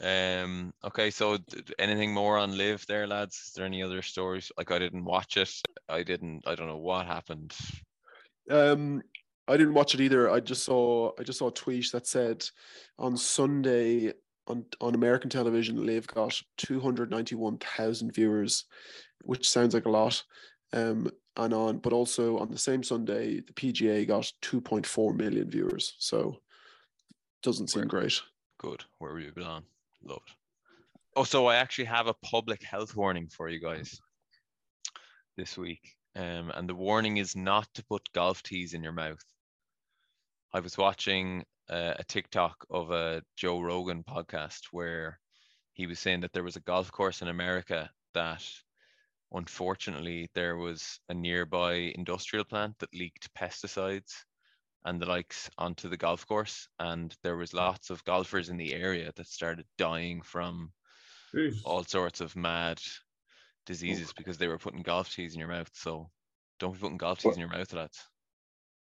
[0.00, 0.72] Um.
[0.84, 1.10] Okay.
[1.10, 1.38] So,
[1.78, 3.36] anything more on LIV there, lads?
[3.46, 4.52] Is there any other stories?
[4.56, 5.50] Like I didn't watch it.
[5.88, 6.46] I didn't.
[6.46, 7.54] I don't know what happened.
[8.50, 9.02] Um,
[9.46, 10.30] I didn't watch it either.
[10.30, 12.44] I just saw I just saw a tweet that said
[12.98, 14.12] on Sunday
[14.46, 18.64] on on American television, LIV got two hundred ninety one thousand viewers,
[19.22, 20.22] which sounds like a lot.
[20.72, 25.14] Um, and on but also on the same Sunday, the PGA got two point four
[25.14, 25.94] million viewers.
[25.98, 26.40] So
[27.42, 28.20] doesn't seem great.
[28.58, 28.84] Good.
[28.98, 29.62] Where we belong.
[30.02, 30.34] Love it.
[31.16, 34.00] Oh, so I actually have a public health warning for you guys
[35.36, 35.94] this week.
[36.16, 39.22] Um, and the warning is not to put golf tees in your mouth.
[40.52, 45.20] I was watching uh, a TikTok of a Joe Rogan podcast where
[45.74, 48.44] he was saying that there was a golf course in America that
[49.32, 54.14] unfortunately there was a nearby industrial plant that leaked pesticides
[54.84, 58.74] and the likes onto the golf course and there was lots of golfers in the
[58.74, 60.72] area that started dying from
[61.34, 61.60] Jeez.
[61.64, 62.80] all sorts of mad
[63.66, 66.10] diseases because they were putting golf tees in your mouth so
[66.58, 68.04] don't be putting golf tees in your mouth lads.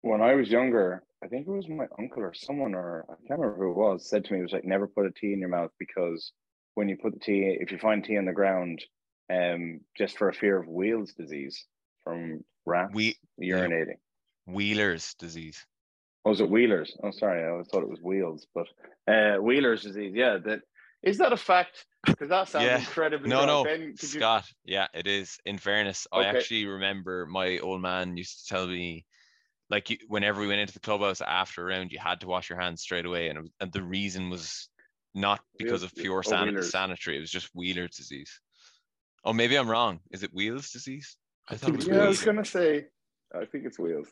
[0.01, 3.39] When I was younger, I think it was my uncle or someone, or I can't
[3.39, 5.39] remember who it was, said to me, it was like, never put a tea in
[5.39, 6.33] your mouth because
[6.75, 8.83] when you put the tea, if you find tea on the ground,
[9.31, 11.67] um, just for a fear of Wheels disease
[12.03, 13.99] from rats We- urinating.
[14.47, 15.65] wheeler's disease
[16.25, 16.97] Oh, was it Wheelers?
[17.03, 18.69] Oh, sorry, I always thought it was Wheels, but
[19.09, 20.13] uh, Wheelers disease.
[20.15, 20.61] Yeah, that
[21.03, 21.85] is that a fact?
[22.07, 22.79] Because that sounds Yeah.
[22.79, 23.29] incredibly.
[23.29, 23.47] no wrong.
[23.47, 27.81] no Ben, could you- scott yeah it is in fairness i actually remember my old
[27.81, 29.05] man used to tell me
[29.71, 32.51] like you, whenever we went into the clubhouse after a round you had to wash
[32.51, 34.69] your hands straight away and, was, and the reason was
[35.15, 38.41] not because of pure oh, san- sanitary it was just wheeler's disease
[39.25, 41.17] oh maybe i'm wrong is it wheels disease
[41.49, 42.87] i thought it was Yeah, I was gonna say
[43.33, 44.09] I think it's wheels.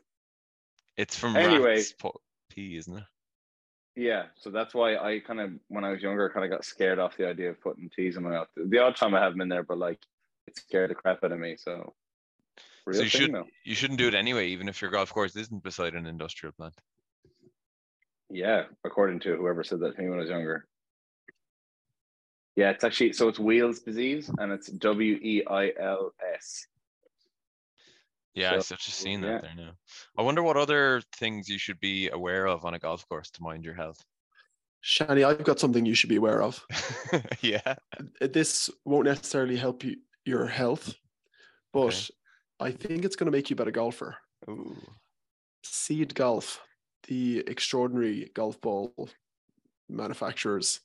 [1.01, 1.77] It's from Anyway.
[1.77, 1.95] Rats
[2.51, 3.05] P, isn't it?
[3.97, 6.99] Yeah, so that's why I kind of, when I was younger, kind of got scared
[6.99, 8.49] off the idea of putting T's in my mouth.
[8.55, 9.99] The odd time I have them in there, but like
[10.47, 11.57] it scared the crap out of me.
[11.57, 11.95] So,
[12.85, 13.47] real so you should though.
[13.65, 16.75] you shouldn't do it anyway, even if your golf course isn't beside an industrial plant.
[18.29, 20.67] Yeah, according to whoever said that to me when I was younger.
[22.57, 26.67] Yeah, it's actually so it's Weil's disease and it's W E I L S.
[28.35, 29.73] Yeah, I've So, just seen that there now.
[30.17, 33.43] I wonder what other things you should be aware of on a golf course to
[33.43, 34.05] mind your health.
[34.83, 36.65] Shani, I've got something you should be aware of.
[37.41, 37.61] yeah.
[37.67, 40.95] Uh, This won't necessarily help you your health,
[41.73, 42.15] but Okay.
[42.61, 44.19] I think it's going to make you a better golfer.
[44.49, 44.77] Ooh.
[45.63, 46.61] Seed Golf,
[47.09, 49.09] the extraordinary golf ball
[49.89, 50.81] manufacturers,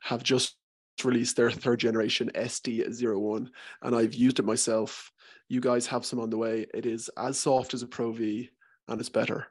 [0.00, 0.56] have just
[1.04, 3.50] released their third generation SD01,
[3.82, 5.12] and I've used it myself.
[5.48, 6.66] You guys have some on the way.
[6.74, 8.50] It is as soft as a Pro V,
[8.88, 9.46] and it's better.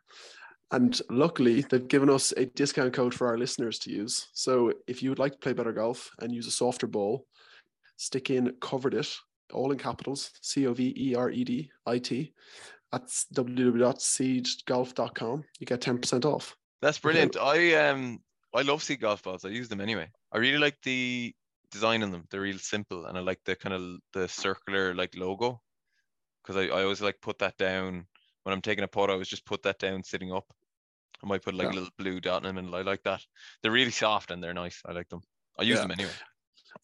[0.71, 4.27] And luckily, they've given us a discount code for our listeners to use.
[4.33, 7.25] So if you would like to play better golf and use a softer ball,
[7.95, 9.15] stick in covered it,
[9.53, 12.33] all in capitals, C O V E R E D I T.
[12.91, 15.43] That's www.seedgolf.com.
[15.59, 16.55] You get 10% off.
[16.81, 17.37] That's brilliant.
[17.37, 18.19] I um
[18.53, 19.43] I love seed golf balls.
[19.45, 20.09] I use them anyway.
[20.31, 21.33] I really like the
[21.71, 22.25] design on them.
[22.29, 25.61] They're real simple and I like the kind of the circular like logo.
[26.47, 28.07] Cause I, I always like put that down
[28.43, 29.09] when I'm taking a pot.
[29.09, 30.45] I always just put that down sitting up.
[31.21, 33.21] I might put like a little blue dot in them and I like that.
[33.61, 34.81] They're really soft and they're nice.
[34.85, 35.19] I like them.
[35.59, 35.81] I use Yeah.
[35.81, 36.13] them anyway.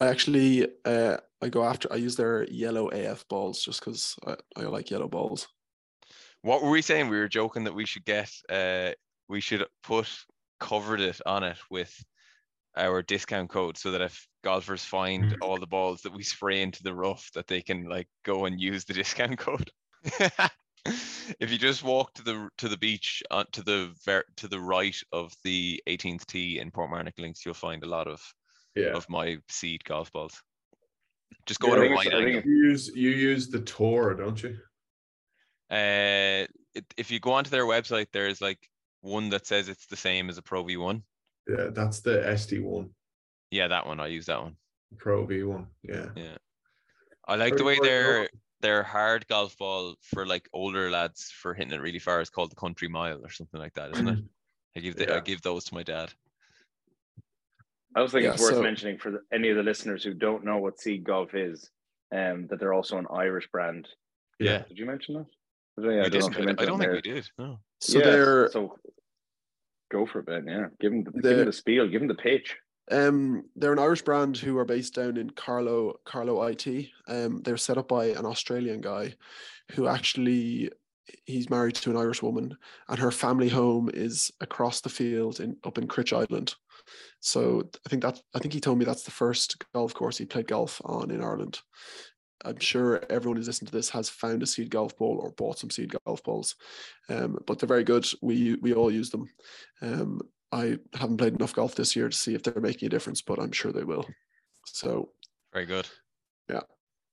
[0.00, 4.36] I actually uh, I go after I use their yellow AF balls just because I,
[4.56, 5.48] I like yellow balls.
[6.42, 7.08] What were we saying?
[7.08, 8.90] We were joking that we should get uh
[9.28, 10.08] we should put
[10.60, 12.04] covered it on it with
[12.76, 15.36] our discount code so that if golfers find Mhm.
[15.42, 18.60] all the balls that we spray into the rough that they can like go and
[18.60, 19.70] use the discount code.
[21.40, 24.60] if you just walk to the to the beach uh, to the ver- to the
[24.60, 28.20] right of the 18th tee in Portmarnock links you'll find a lot of
[28.74, 28.92] Yeah.
[28.96, 30.42] of my seed golf balls.
[31.46, 32.50] Just go Yeah, a right it's- I think angle.
[32.50, 34.58] You use you use the tour, don't you?
[35.70, 38.58] Uh, it, if you go onto their website, there's like
[39.00, 41.02] one that says it's the same as a Pro V1.
[41.48, 42.90] Yeah, that's the SD one,
[43.50, 44.00] Yeah, that one.
[44.00, 44.56] I use that one.
[44.98, 45.66] Pro V one.
[45.82, 46.06] Yeah.
[46.16, 46.36] Yeah.
[47.26, 47.84] I like the Very way good.
[47.88, 48.28] their
[48.60, 52.50] their hard golf ball for like older lads for hitting it really far is called
[52.50, 54.18] the Country Mile or something like that, isn't it?
[54.76, 56.12] I give the, I give those to my dad.
[57.96, 60.14] I also think Yeah, it's worth so- mentioning for the, any of the listeners who
[60.14, 61.70] don't know what Seed Golf is,
[62.12, 63.86] um, that they're also an Irish brand.
[64.40, 65.26] Yeah, Did you mention that?
[65.78, 66.32] I don't, yeah, I don't didn't.
[66.32, 67.28] if you I, I don't think we did.
[67.38, 67.58] No.
[67.80, 68.76] So Yeah, they're so
[69.94, 70.44] go for it, Ben.
[70.46, 72.56] Yeah, give them the give They're- them the spiel, give them the pitch.
[72.90, 76.66] Um, they're an Irish brand who are based down in Carlow Carlow IT.
[77.08, 79.14] Um, they're set up by an Australian guy,
[79.72, 80.70] who actually
[81.24, 82.54] he's married to an Irish woman,
[82.88, 86.54] and her family home is across the field in up in Critch Island.
[87.20, 90.26] So I think that I think he told me that's the first golf course he
[90.26, 91.60] played golf on in Ireland.
[92.44, 95.58] I'm sure everyone who's listened to this has found a seed golf ball or bought
[95.58, 96.56] some seed golf balls,
[97.08, 98.06] um, but they're very good.
[98.22, 99.28] We we all use them.
[99.82, 100.20] Um,
[100.52, 103.40] I haven't played enough golf this year to see if they're making a difference, but
[103.40, 104.06] I'm sure they will.
[104.66, 105.10] So
[105.52, 105.88] Very good.
[106.48, 106.62] Yeah.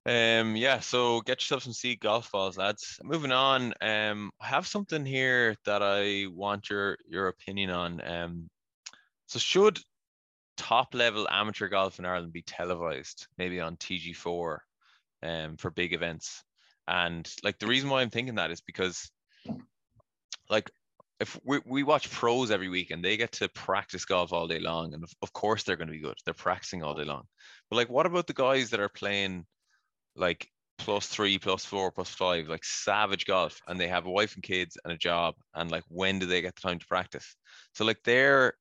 [0.06, 0.56] Um.
[0.56, 0.80] Yeah.
[0.80, 3.00] So get yourself some seed golf balls, lads.
[3.04, 3.74] Moving on.
[3.82, 4.32] Um.
[4.41, 8.02] I have something here that I want your your opinion on.
[8.06, 8.50] Um.
[9.28, 9.80] So should
[10.58, 14.58] top level amateur golf in Ireland be televised, maybe on TG4,
[15.23, 16.43] um, for big events?
[16.88, 19.10] And like the reason why I'm thinking that is because,
[20.49, 20.69] like,
[21.19, 24.60] if we, we watch pros every week and they get to practice golf all day
[24.60, 26.15] long, and of, of course they're going to be good.
[26.25, 27.23] They're practicing all day long.
[27.69, 29.45] But like, what about the guys that are playing
[30.15, 34.34] like plus three, plus four, plus five, like savage golf, and they have a wife
[34.34, 37.36] and kids and a job, and like, when do they get the time to practice?
[37.73, 38.53] So like, they're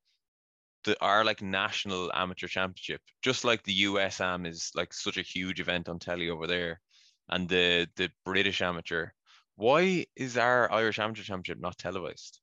[0.84, 5.60] the our like national amateur championship, just like the USAM is like such a huge
[5.60, 6.80] event on telly over there,
[7.28, 9.08] and the the British amateur.
[9.56, 12.40] Why is our Irish amateur championship not televised?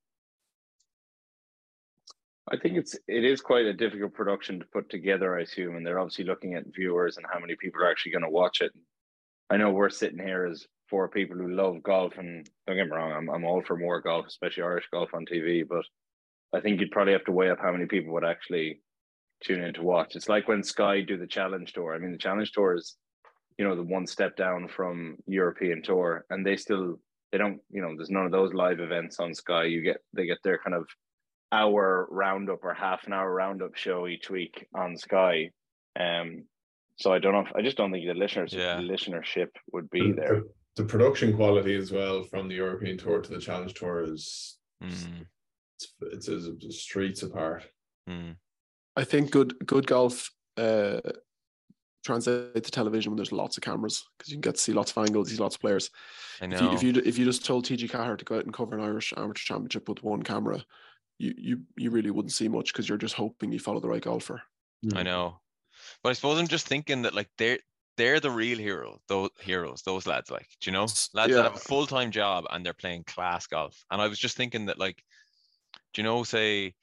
[2.50, 5.86] I think it's it is quite a difficult production to put together, I assume, and
[5.86, 8.71] they're obviously looking at viewers and how many people are actually going to watch it.
[9.50, 12.95] I know we're sitting here as four people who love golf, and don't get me
[12.95, 15.67] wrong, I'm I'm all for more golf, especially Irish golf on TV.
[15.67, 15.84] But
[16.53, 18.81] I think you'd probably have to weigh up how many people would actually
[19.43, 20.15] tune in to watch.
[20.15, 21.93] It's like when Sky do the Challenge Tour.
[21.93, 22.95] I mean, the Challenge Tour is,
[23.57, 26.99] you know, the one step down from European Tour, and they still
[27.31, 29.65] they don't, you know, there's none of those live events on Sky.
[29.65, 30.88] You get they get their kind of
[31.51, 35.51] hour roundup or half an hour roundup show each week on Sky.
[35.99, 36.45] Um,
[36.97, 37.41] so I don't know.
[37.41, 38.79] If, I just don't think the listeners Yeah.
[38.79, 40.27] listenership would be there.
[40.27, 44.57] The, the production quality as well from the European Tour to the Challenge Tour is
[44.83, 45.25] Mm,
[46.02, 47.66] it's it's, it's streets apart.
[48.10, 48.36] mm.
[48.96, 51.02] I think good good golf uh,
[52.04, 54.92] translate to television when there's lots of cameras because you can get to see lots
[54.92, 55.92] of angles, see lots of players.
[56.42, 56.74] I If you, know.
[56.74, 59.13] if you if you just told TG Ceathair to go out and cover an Irish
[59.16, 60.63] amateur championship with one camera,
[61.20, 64.02] you you you really wouldn't see much because you're just hoping you follow the right
[64.02, 64.42] golfer.
[64.96, 65.40] I know.
[66.04, 67.60] But I suppose I'm just thinking that like they're
[67.98, 70.82] they're the real hero, those heroes, those lads, like, do you know?
[70.82, 71.28] Lads yeah.
[71.28, 73.84] that have a full time job and they're playing class golf.
[73.92, 75.04] And I was just thinking that like,
[75.93, 76.76] do you know, say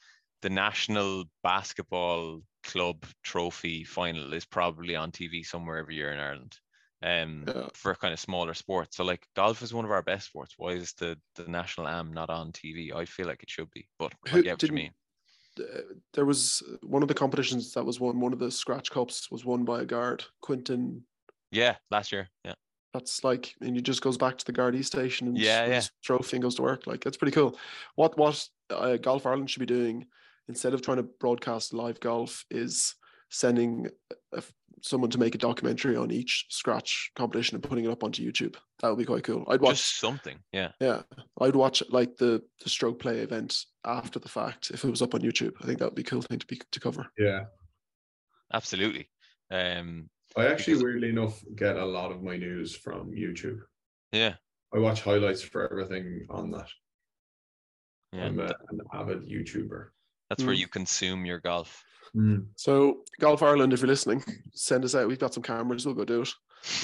[0.42, 6.58] the national basketball club trophy final is probably on TV somewhere every year in Ireland.
[7.02, 7.68] Um Yeah.
[7.74, 8.96] for kind of smaller sports.
[8.96, 10.54] So like golf is one of our best sports.
[10.56, 12.92] Why is the the national am not on TV?
[12.92, 14.94] I feel like it should be, but I Who get what you mean.
[15.58, 15.82] Uh,
[16.14, 18.20] there was one of the competitions that was won.
[18.20, 21.06] One of the scratch cups was won by a guard, Quinton.
[21.50, 22.28] Yeah, last year.
[22.44, 22.54] Yeah.
[22.92, 25.82] That's like, and he just goes back to the Gardaí station and Yeah, yeah.
[26.02, 26.86] trophy and goes to work.
[26.86, 27.58] Like that's pretty cool.
[27.96, 30.06] What what uh, Golf Ireland should be doing
[30.48, 32.94] instead of trying to broadcast live golf is
[33.30, 33.88] sending
[34.32, 34.42] a,
[34.82, 38.56] someone to make a documentary on each scratch competition and putting it up onto YouTube.
[38.80, 39.44] That would be quite cool.
[39.48, 39.76] I'd watch.
[39.76, 40.38] Just something.
[40.52, 40.72] Yeah.
[40.80, 41.02] Yeah,
[41.40, 45.14] I'd watch like the the stroke play event after the fact if it was up
[45.14, 45.52] on YouTube.
[45.62, 47.06] I think that would be a cool thing to be to cover.
[47.18, 47.44] Yeah.
[48.52, 49.08] Absolutely.
[49.50, 53.60] Um, I actually, Because- weirdly enough, get a lot of my news from YouTube.
[54.12, 54.34] yeah,
[54.74, 56.68] I watch highlights for everything on that.
[58.14, 58.26] Yeah.
[58.26, 59.88] I'm a, an avid YouTuber.
[60.30, 60.58] That's where Mm.
[60.58, 61.82] you consume your golf.
[62.54, 64.22] So Golf Ireland, if you're listening,
[64.52, 65.08] send us out.
[65.08, 65.84] We've got some cameras.
[65.84, 66.32] We'll go do it.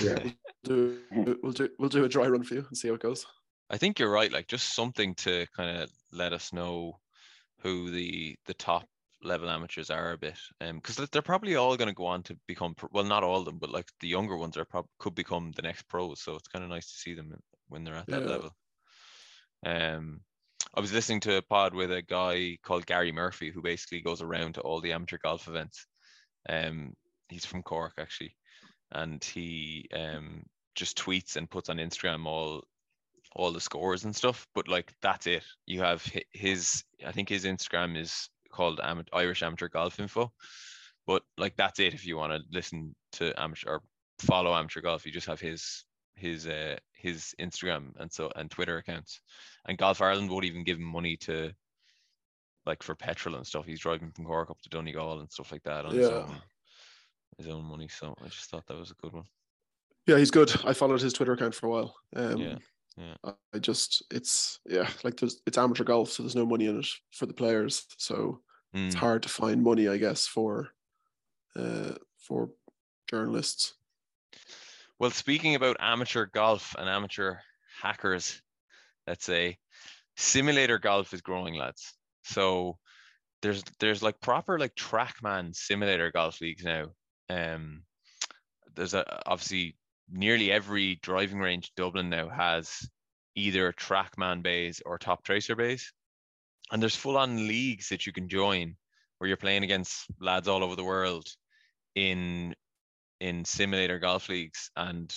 [0.02, 0.30] Yeah.
[0.64, 0.98] Do
[1.42, 3.24] we'll do we'll do a dry run for you and see how it goes.
[3.70, 4.32] I think you're right.
[4.32, 6.98] Like just something to kind of let us know
[7.60, 8.86] who the the top
[9.22, 12.36] level amateurs are a bit, um, because they're probably all going to go on to
[12.48, 15.14] become pro- well, not all of them, but like the younger ones are probably could
[15.14, 16.20] become the next pros.
[16.22, 17.32] So it's kind of nice to see them
[17.68, 18.50] when they're at that level.
[19.64, 20.22] Um,
[20.74, 24.22] I was listening to a pod with a guy called Gary Murphy who basically goes
[24.22, 25.87] around to all the amateur golf events.
[26.48, 26.94] Um,
[27.28, 28.37] he's from Cork actually,
[28.92, 30.44] and he um
[30.76, 32.62] just tweets and puts on Instagram all
[33.35, 34.46] all the scores and stuff.
[34.54, 35.42] But like that's it.
[35.66, 36.85] You have his.
[37.04, 40.33] I think his Instagram is called Am- Irish Amateur Golf Info.
[41.06, 41.94] But like that's it.
[41.94, 43.83] If you want to listen to amateur or
[44.20, 45.85] follow amateur golf, you just have his
[46.20, 49.20] his uh his Instagram and so and Twitter accounts.
[49.66, 51.52] And Golf Ireland won't even give him money to
[52.66, 53.64] like for petrol and stuff.
[53.66, 56.37] He's driving from Cork up to Donegal and stuff like that on his own
[57.38, 57.88] his own money.
[57.88, 59.24] So I just thought that was a good one.
[60.06, 60.52] Yeah, he's good.
[60.64, 61.94] I followed his Twitter account for a while.
[62.16, 62.59] Um, Yeah,
[62.96, 63.14] yeah.
[63.24, 66.87] I- just it's yeah like there's it's amateur golf, so there's no money in it
[67.12, 67.87] for the players.
[67.96, 68.98] So it's Mm.
[68.98, 70.68] hard to find money, I guess, for
[71.56, 72.50] uh for
[73.09, 73.74] journalists.
[75.00, 77.38] Well, speaking about amateur golf and amateur
[77.82, 78.42] hackers,
[79.06, 79.56] let's say,
[80.18, 81.94] simulator golf is growing, lads.
[82.22, 82.76] So
[83.40, 86.88] there's there's like proper like TrackMan simulator golf leagues now.
[87.30, 87.84] Um,
[88.76, 89.74] there's a obviously
[90.10, 92.86] nearly every driving range Dublin now has
[93.34, 95.90] either TrackMan bays or Top Tracer bays,
[96.72, 98.76] and there's full on leagues that you can join
[99.16, 101.26] where you're playing against lads all over the world
[101.94, 102.54] in
[103.20, 105.14] in simulator golf leagues and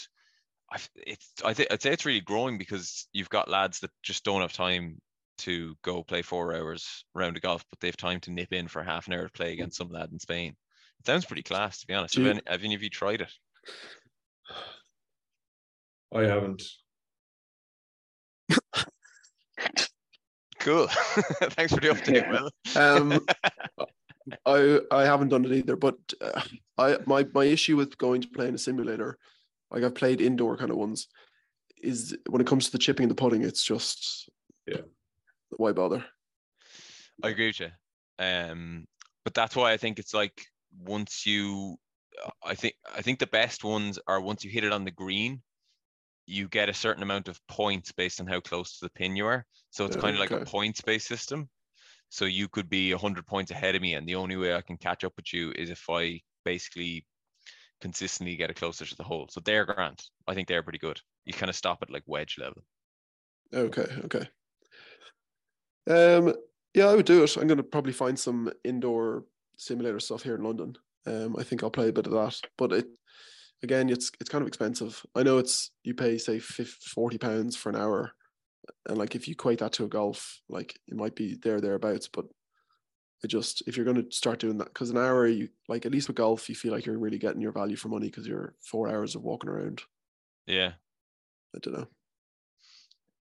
[0.71, 4.23] I, it's I think I'd say it's really growing because you've got lads that just
[4.23, 4.99] don't have time
[5.39, 8.67] to go play four hours round of golf, but they have time to nip in
[8.67, 10.55] for half an hour to play against some lad in Spain.
[10.99, 12.15] It sounds pretty class, to be honest.
[12.15, 13.31] Have you- any, have any of you tried it?
[16.13, 16.63] I haven't.
[20.59, 20.87] Cool.
[20.87, 22.31] Thanks for the update, Yeah.
[22.31, 23.11] Will.
[23.11, 23.25] Um,
[24.45, 26.41] I I haven't done it either, but uh,
[26.77, 29.17] I my my issue with going to play in a simulator,
[29.71, 31.07] like I've played indoor kind of ones,
[31.81, 34.29] is when it comes to the chipping and the putting, it's just
[34.67, 34.81] Yeah.
[35.57, 36.05] why bother?
[37.21, 37.71] I agree with you.
[38.19, 38.85] Um,
[39.23, 40.45] but that's why I think it's like
[40.77, 41.77] once you,
[42.43, 45.41] I think I think the best ones are once you hit it on the green,
[46.27, 49.25] you get a certain amount of points based on how close to the pin you
[49.25, 49.45] are.
[49.71, 51.49] So it's Yeah, kind of like a points based system.
[52.13, 54.77] So you could be hundred points ahead of me, and the only way I can
[54.77, 57.07] catch up with you is if I basically
[57.81, 59.27] consistently get it closer to the hole.
[59.31, 59.99] So they're grand.
[60.27, 61.01] I think they're pretty good.
[61.25, 62.61] You kind of stop at like wedge level.
[63.51, 64.29] Okay, okay.
[65.89, 66.35] Um,
[66.75, 67.35] yeah, I would do it.
[67.35, 69.25] I'm gonna probably find some indoor
[69.57, 70.77] simulator stuff here in London.
[71.07, 72.85] Um, I think I'll play a bit of that, but it
[73.63, 75.03] again, it's it's kind of expensive.
[75.15, 78.11] I know it's you pay say 50, 40 pounds for an hour,
[78.87, 82.07] and like if you equate that to a golf, like it might be there thereabouts.
[82.07, 82.25] But
[83.23, 86.07] it just if you're gonna start doing that, because an hour, you like at least
[86.07, 88.89] with golf, you feel like you're really getting your value for money because you're four
[88.89, 89.81] hours of walking around.
[90.45, 90.73] Yeah.
[91.55, 91.87] I don't know.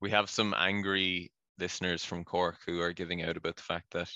[0.01, 4.11] We have some angry listeners from Cork who are giving out about the fact that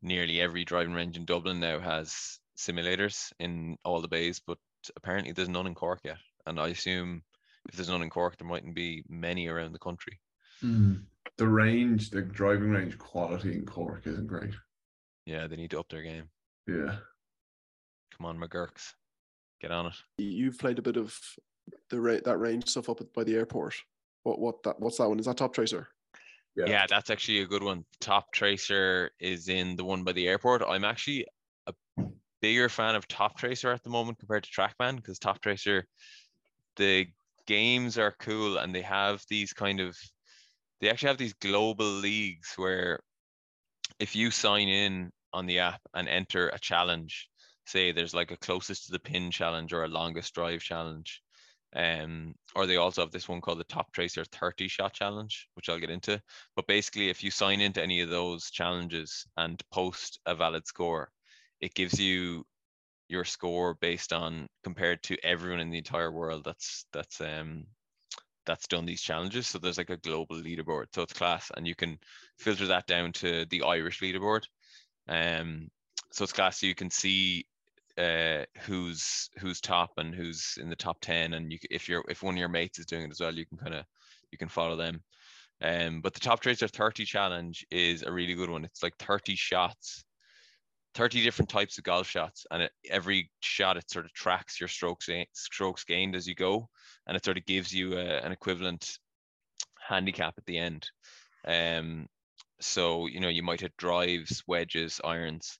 [0.00, 4.58] nearly every driving range in Dublin now has simulators in all the bays, but
[4.96, 6.18] apparently there's none in Cork yet.
[6.46, 7.22] And I assume
[7.68, 10.20] if there's none in Cork, there mightn't be many around the country.
[10.60, 10.94] Hmm.
[11.36, 14.54] The range, the driving range quality in Cork isn't great.
[15.26, 16.28] Yeah, they need to up their game.
[16.66, 16.96] Yeah.
[18.16, 18.92] Come on, McGurks.
[19.60, 19.94] Get on it.
[20.18, 21.18] You've played a bit of
[21.90, 23.74] the ra- that range stuff up by the airport.
[24.22, 25.18] What what that what's that one?
[25.18, 25.88] Is that Top Tracer?
[26.56, 26.86] Yeah.
[26.88, 27.84] that's actually a good one.
[28.00, 30.62] Top Tracer is in the one by the airport.
[30.62, 31.26] I'm actually
[31.66, 31.74] a
[32.40, 35.84] bigger fan of Top Tracer at the moment compared to Trackman because Top Tracer,
[36.76, 37.06] the
[37.46, 39.96] games are cool and they have these kind of,
[40.84, 43.00] they actually have these global leagues where
[43.98, 47.26] if you sign in on the app and enter a challenge,
[47.64, 51.22] say there's like a closest to the pin challenge or a longest drive challenge,
[51.74, 55.70] um, or they also have this one called the Top Tracer 30 shot challenge, which
[55.70, 56.20] I'll get into.
[56.54, 61.10] But basically, if you sign into any of those challenges and post a valid score,
[61.62, 62.44] it gives you
[63.08, 67.64] your score based on compared to everyone in the entire world that's that's um
[68.46, 69.46] that's done these challenges.
[69.46, 70.86] So there's like a global leaderboard.
[70.94, 71.98] So it's class, and you can
[72.38, 74.42] filter that down to the Irish leaderboard.
[75.08, 75.68] Um,
[76.12, 76.60] so it's class.
[76.60, 77.46] So you can see
[77.96, 82.24] uh who's who's top and who's in the top 10 and you if you're if
[82.24, 83.84] one of your mates is doing it as well you can kind of
[84.32, 85.00] you can follow them
[85.62, 89.36] um but the top tracer 30 challenge is a really good one it's like 30
[89.36, 90.04] shots
[90.94, 94.68] 30 different types of golf shots and it, every shot it sort of tracks your
[94.68, 96.68] strokes strokes gained as you go
[97.06, 98.98] and it sort of gives you a, an equivalent
[99.88, 100.88] handicap at the end.
[101.46, 102.06] Um
[102.60, 105.58] so you know you might hit drives wedges irons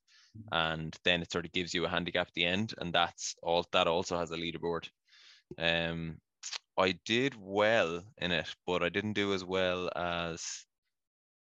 [0.53, 3.65] and then it sort of gives you a handicap at the end and that's all
[3.73, 4.89] that also has a leaderboard.
[5.59, 6.19] Um
[6.77, 10.65] i did well in it but i didn't do as well as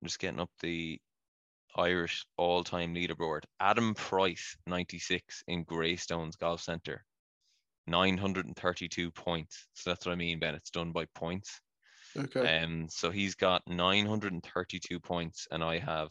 [0.03, 1.01] i'm just getting up the
[1.77, 7.05] irish all-time leaderboard adam price 96 in greystones golf center
[7.87, 11.61] 932 points so that's what i mean ben it's done by points
[12.17, 12.63] Okay.
[12.63, 16.11] um, so he's got 932 points, and I have.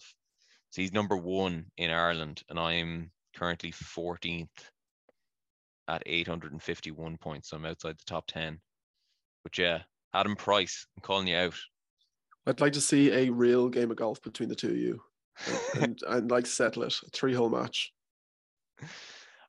[0.69, 4.47] So he's number one in Ireland, and I'm currently 14th
[5.87, 7.49] at 851 points.
[7.49, 8.59] So I'm outside the top 10.
[9.43, 9.81] But yeah,
[10.13, 11.55] Adam Price, I'm calling you out.
[12.45, 15.01] I'd like to see a real game of golf between the two of you,
[15.75, 17.91] and, and I'd like settle it three hole match.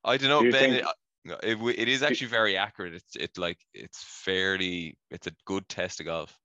[0.04, 0.60] I don't know, Do Ben.
[0.70, 2.94] think- it, uh, it, it is actually very accurate.
[2.94, 4.96] It's it like it's fairly.
[5.10, 6.36] It's a good test of golf.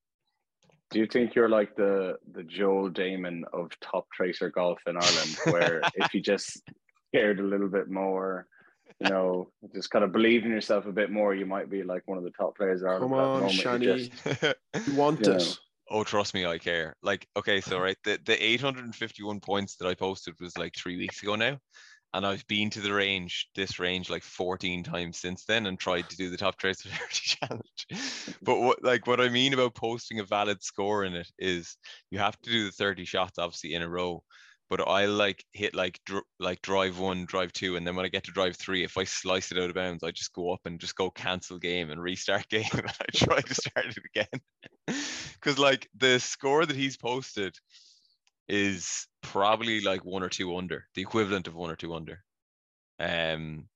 [0.92, 5.38] Do you think you're like the the Joel Damon of top tracer golf in Ireland,
[5.46, 6.62] where if you just
[7.14, 8.48] cared a little bit more,
[9.00, 12.04] you know, just kind of believe in yourself a bit more, you might be like
[12.06, 13.04] one of the top players in Ireland.
[13.12, 13.82] Come on, moment.
[13.82, 15.36] You just- You want Yeah.
[15.36, 15.58] it?
[15.90, 16.96] Oh, trust me, I care.
[17.04, 21.22] Like, okay, so right, the, the 851 points that I posted was like three weeks
[21.22, 21.60] ago now.
[22.14, 26.10] And I've been to the range, this range, like 14 times since then and tried
[26.10, 28.36] to do the top tracer 30 challenge.
[28.42, 31.76] But what like what I mean about posting a valid score in it is
[32.12, 34.24] you have to do the 30 shots obviously in a row.
[34.70, 38.10] But I like hit like dr- like drive one, drive two, and then when I
[38.10, 40.62] get to drive three, if I slice it out of bounds, I just go up
[40.66, 44.42] and just go cancel game and restart game, and I try to start it again.
[45.36, 47.56] Because like the score that he's posted
[48.48, 52.24] is probably like one or two under, the equivalent of one or two under.
[53.00, 53.68] Um,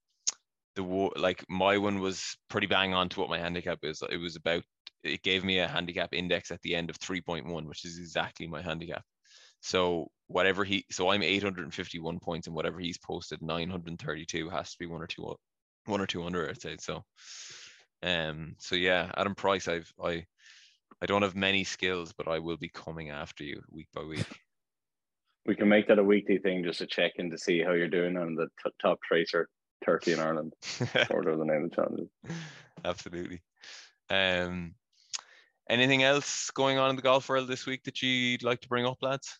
[0.75, 4.01] the like my one was pretty bang on to what my handicap is.
[4.09, 4.63] It was about
[5.03, 8.61] it gave me a handicap index at the end of 3.1, which is exactly my
[8.61, 9.03] handicap.
[9.61, 14.85] So whatever he, so I'm 851 points, and whatever he's posted, 932 has to be
[14.85, 15.35] one or two,
[15.85, 16.49] one or two under.
[16.49, 17.03] I'd say so.
[18.03, 18.55] Um.
[18.59, 20.25] So yeah, Adam Price, I've I,
[21.01, 24.25] I don't have many skills, but I will be coming after you week by week.
[25.45, 27.87] we can make that a weekly thing just to check in to see how you're
[27.87, 29.47] doing on the t- top tracer
[29.85, 30.53] 30 in Ireland,
[31.09, 32.09] or whatever the name of the challenge.
[32.83, 33.41] Absolutely.
[34.09, 34.75] Um,
[35.69, 38.85] anything else going on in the golf world this week that you'd like to bring
[38.85, 39.39] up, lads?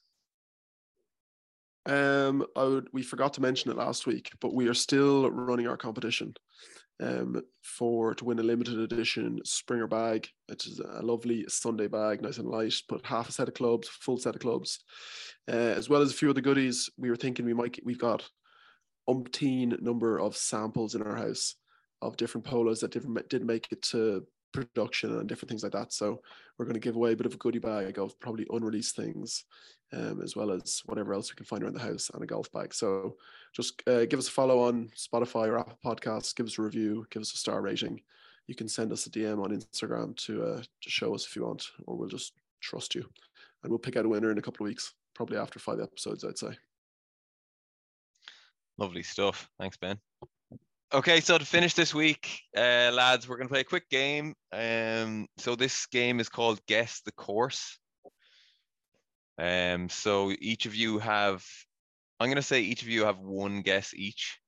[1.85, 2.87] Um, I would.
[2.93, 6.33] We forgot to mention it last week, but we are still running our competition.
[7.01, 10.27] Um, for to win a limited edition Springer bag.
[10.49, 12.73] It is a lovely Sunday bag, nice and light.
[12.89, 14.79] Put half a set of clubs, full set of clubs,
[15.49, 16.89] uh, as well as a few other goodies.
[16.97, 17.79] We were thinking we might.
[17.85, 18.29] We've got
[19.09, 21.55] umpteen number of samples in our house
[22.01, 25.93] of different polos that different did make it to production and different things like that.
[25.93, 26.21] So
[26.57, 29.45] we're going to give away a bit of a goodie bag of probably unreleased things,
[29.93, 32.51] um, as well as whatever else we can find around the house and a golf
[32.51, 32.73] bag.
[32.73, 33.17] So
[33.53, 36.35] just uh, give us a follow on Spotify or Apple Podcasts.
[36.35, 37.05] Give us a review.
[37.09, 38.01] Give us a star rating.
[38.47, 41.45] you can send us a DM on Instagram to uh, to show us if you
[41.45, 43.05] want, or we'll just trust you,
[43.63, 46.23] and we'll pick out a winner in a couple of weeks, probably after five episodes,
[46.23, 46.57] I'd say.
[48.77, 49.49] Lovely stuff.
[49.59, 49.99] Thanks, Ben.
[50.91, 54.33] Okay, so to finish this week, uh, lads, we're going to play a quick game.
[54.51, 57.77] Um, so this game is called Guess the Course.
[59.37, 61.45] Um, so each of you have,
[62.19, 64.39] I'm going to say each of you have one guess each.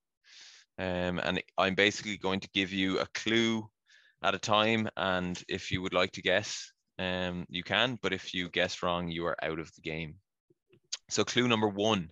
[0.79, 3.69] Um, and I'm basically going to give you a clue
[4.23, 4.89] at a time.
[4.97, 7.99] And if you would like to guess, um, you can.
[8.01, 10.15] But if you guess wrong, you are out of the game.
[11.07, 12.09] So clue number one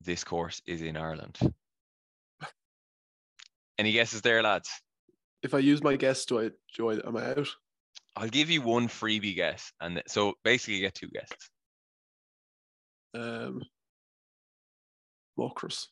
[0.00, 1.38] this course is in Ireland.
[3.78, 4.70] Any guesses there, lads?
[5.42, 7.48] If I use my guess, do I do I am I out?
[8.16, 11.50] I'll give you one freebie guess, and th- so basically you get two guesses.
[13.14, 13.62] Um,
[15.38, 15.86] Mocris.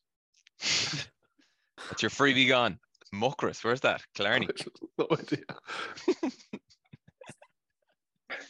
[0.61, 2.78] That's your freebie gone.
[3.14, 4.03] Muckris, where's that?
[4.16, 4.49] Clarny.
[4.99, 5.45] no idea.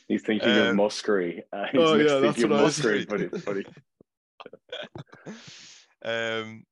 [0.08, 1.42] He's thinking Um, of Muskerry.
[1.52, 3.28] Uh, he's oh, yeah, that's thinking what of I was Muskerry, thinking.
[3.32, 3.56] but, but
[6.04, 6.64] he, um,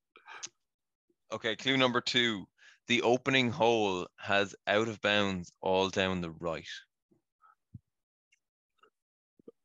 [1.33, 2.45] okay, clue number two.
[2.87, 6.67] The opening hole has out of bounds all down the right.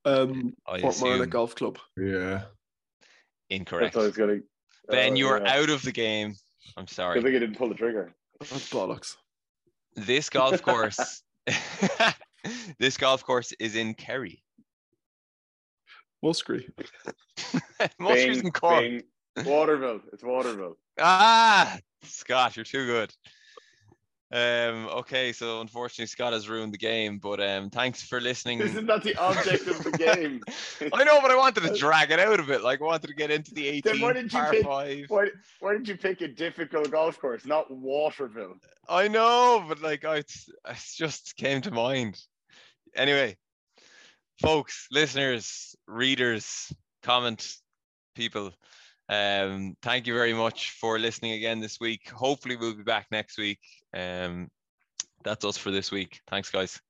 [0.04, 1.78] Um, I Portmarnock assume Golf Club.
[1.96, 2.42] Yeah.
[3.50, 3.94] incorrect.
[3.94, 4.38] that's what I was gonna.
[4.88, 5.58] Ben, oh, you are yeah.
[5.58, 6.34] out of the game.
[6.76, 7.18] I'm sorry.
[7.18, 8.14] I think I didn't pull the trigger.
[8.40, 9.16] That's bollocks.
[9.96, 11.22] This golf course,
[12.78, 14.42] this golf course is in Kerry.
[16.24, 16.68] Muskerry.
[18.00, 18.80] Muskerry's in Bing, Cork.
[18.80, 19.02] Bing.
[19.44, 20.00] Waterville.
[20.12, 20.76] It's Waterville.
[20.98, 23.12] Ah, Scott, you're too good.
[24.30, 28.60] Um, okay, so unfortunately Scott has ruined the game, but um, thanks for listening.
[28.60, 30.42] Isn't that the object of the game?
[30.92, 32.62] I know, but I wanted to drag it out a bit.
[32.62, 35.04] Like, I wanted to get into the 18 Then why did you pick- five.
[35.08, 35.28] Why,
[35.60, 38.56] why did you pick a difficult golf course, not Waterville?
[38.86, 40.32] I know, but like, I, it
[40.94, 42.20] just came to mind.
[42.94, 43.38] Anyway,
[44.42, 46.70] folks, listeners, readers,
[47.02, 47.50] comment
[48.14, 48.52] people,
[49.08, 52.10] um, thank you very much for listening again this week.
[52.10, 53.60] Hopefully, we'll be back next week.
[53.94, 54.48] Um,
[55.24, 56.20] that's us for this week.
[56.28, 56.80] Thanks, guys.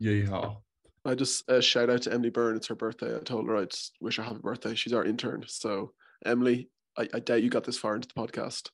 [0.00, 0.56] Yeehaw.
[1.04, 2.56] I just uh, shout out to Emily Byrne.
[2.56, 3.16] It's her birthday.
[3.16, 4.74] I told her I'd wish her happy birthday.
[4.74, 5.44] She's our intern.
[5.46, 5.92] So
[6.24, 8.70] Emily, I, I doubt you got this far into the podcast,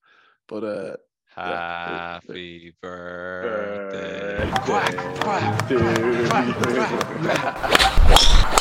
[0.49, 0.97] but uh,
[1.37, 4.39] Yeah, Happy birthday.
[4.39, 8.61] Birthday Quack, quack, quack, quack, quack.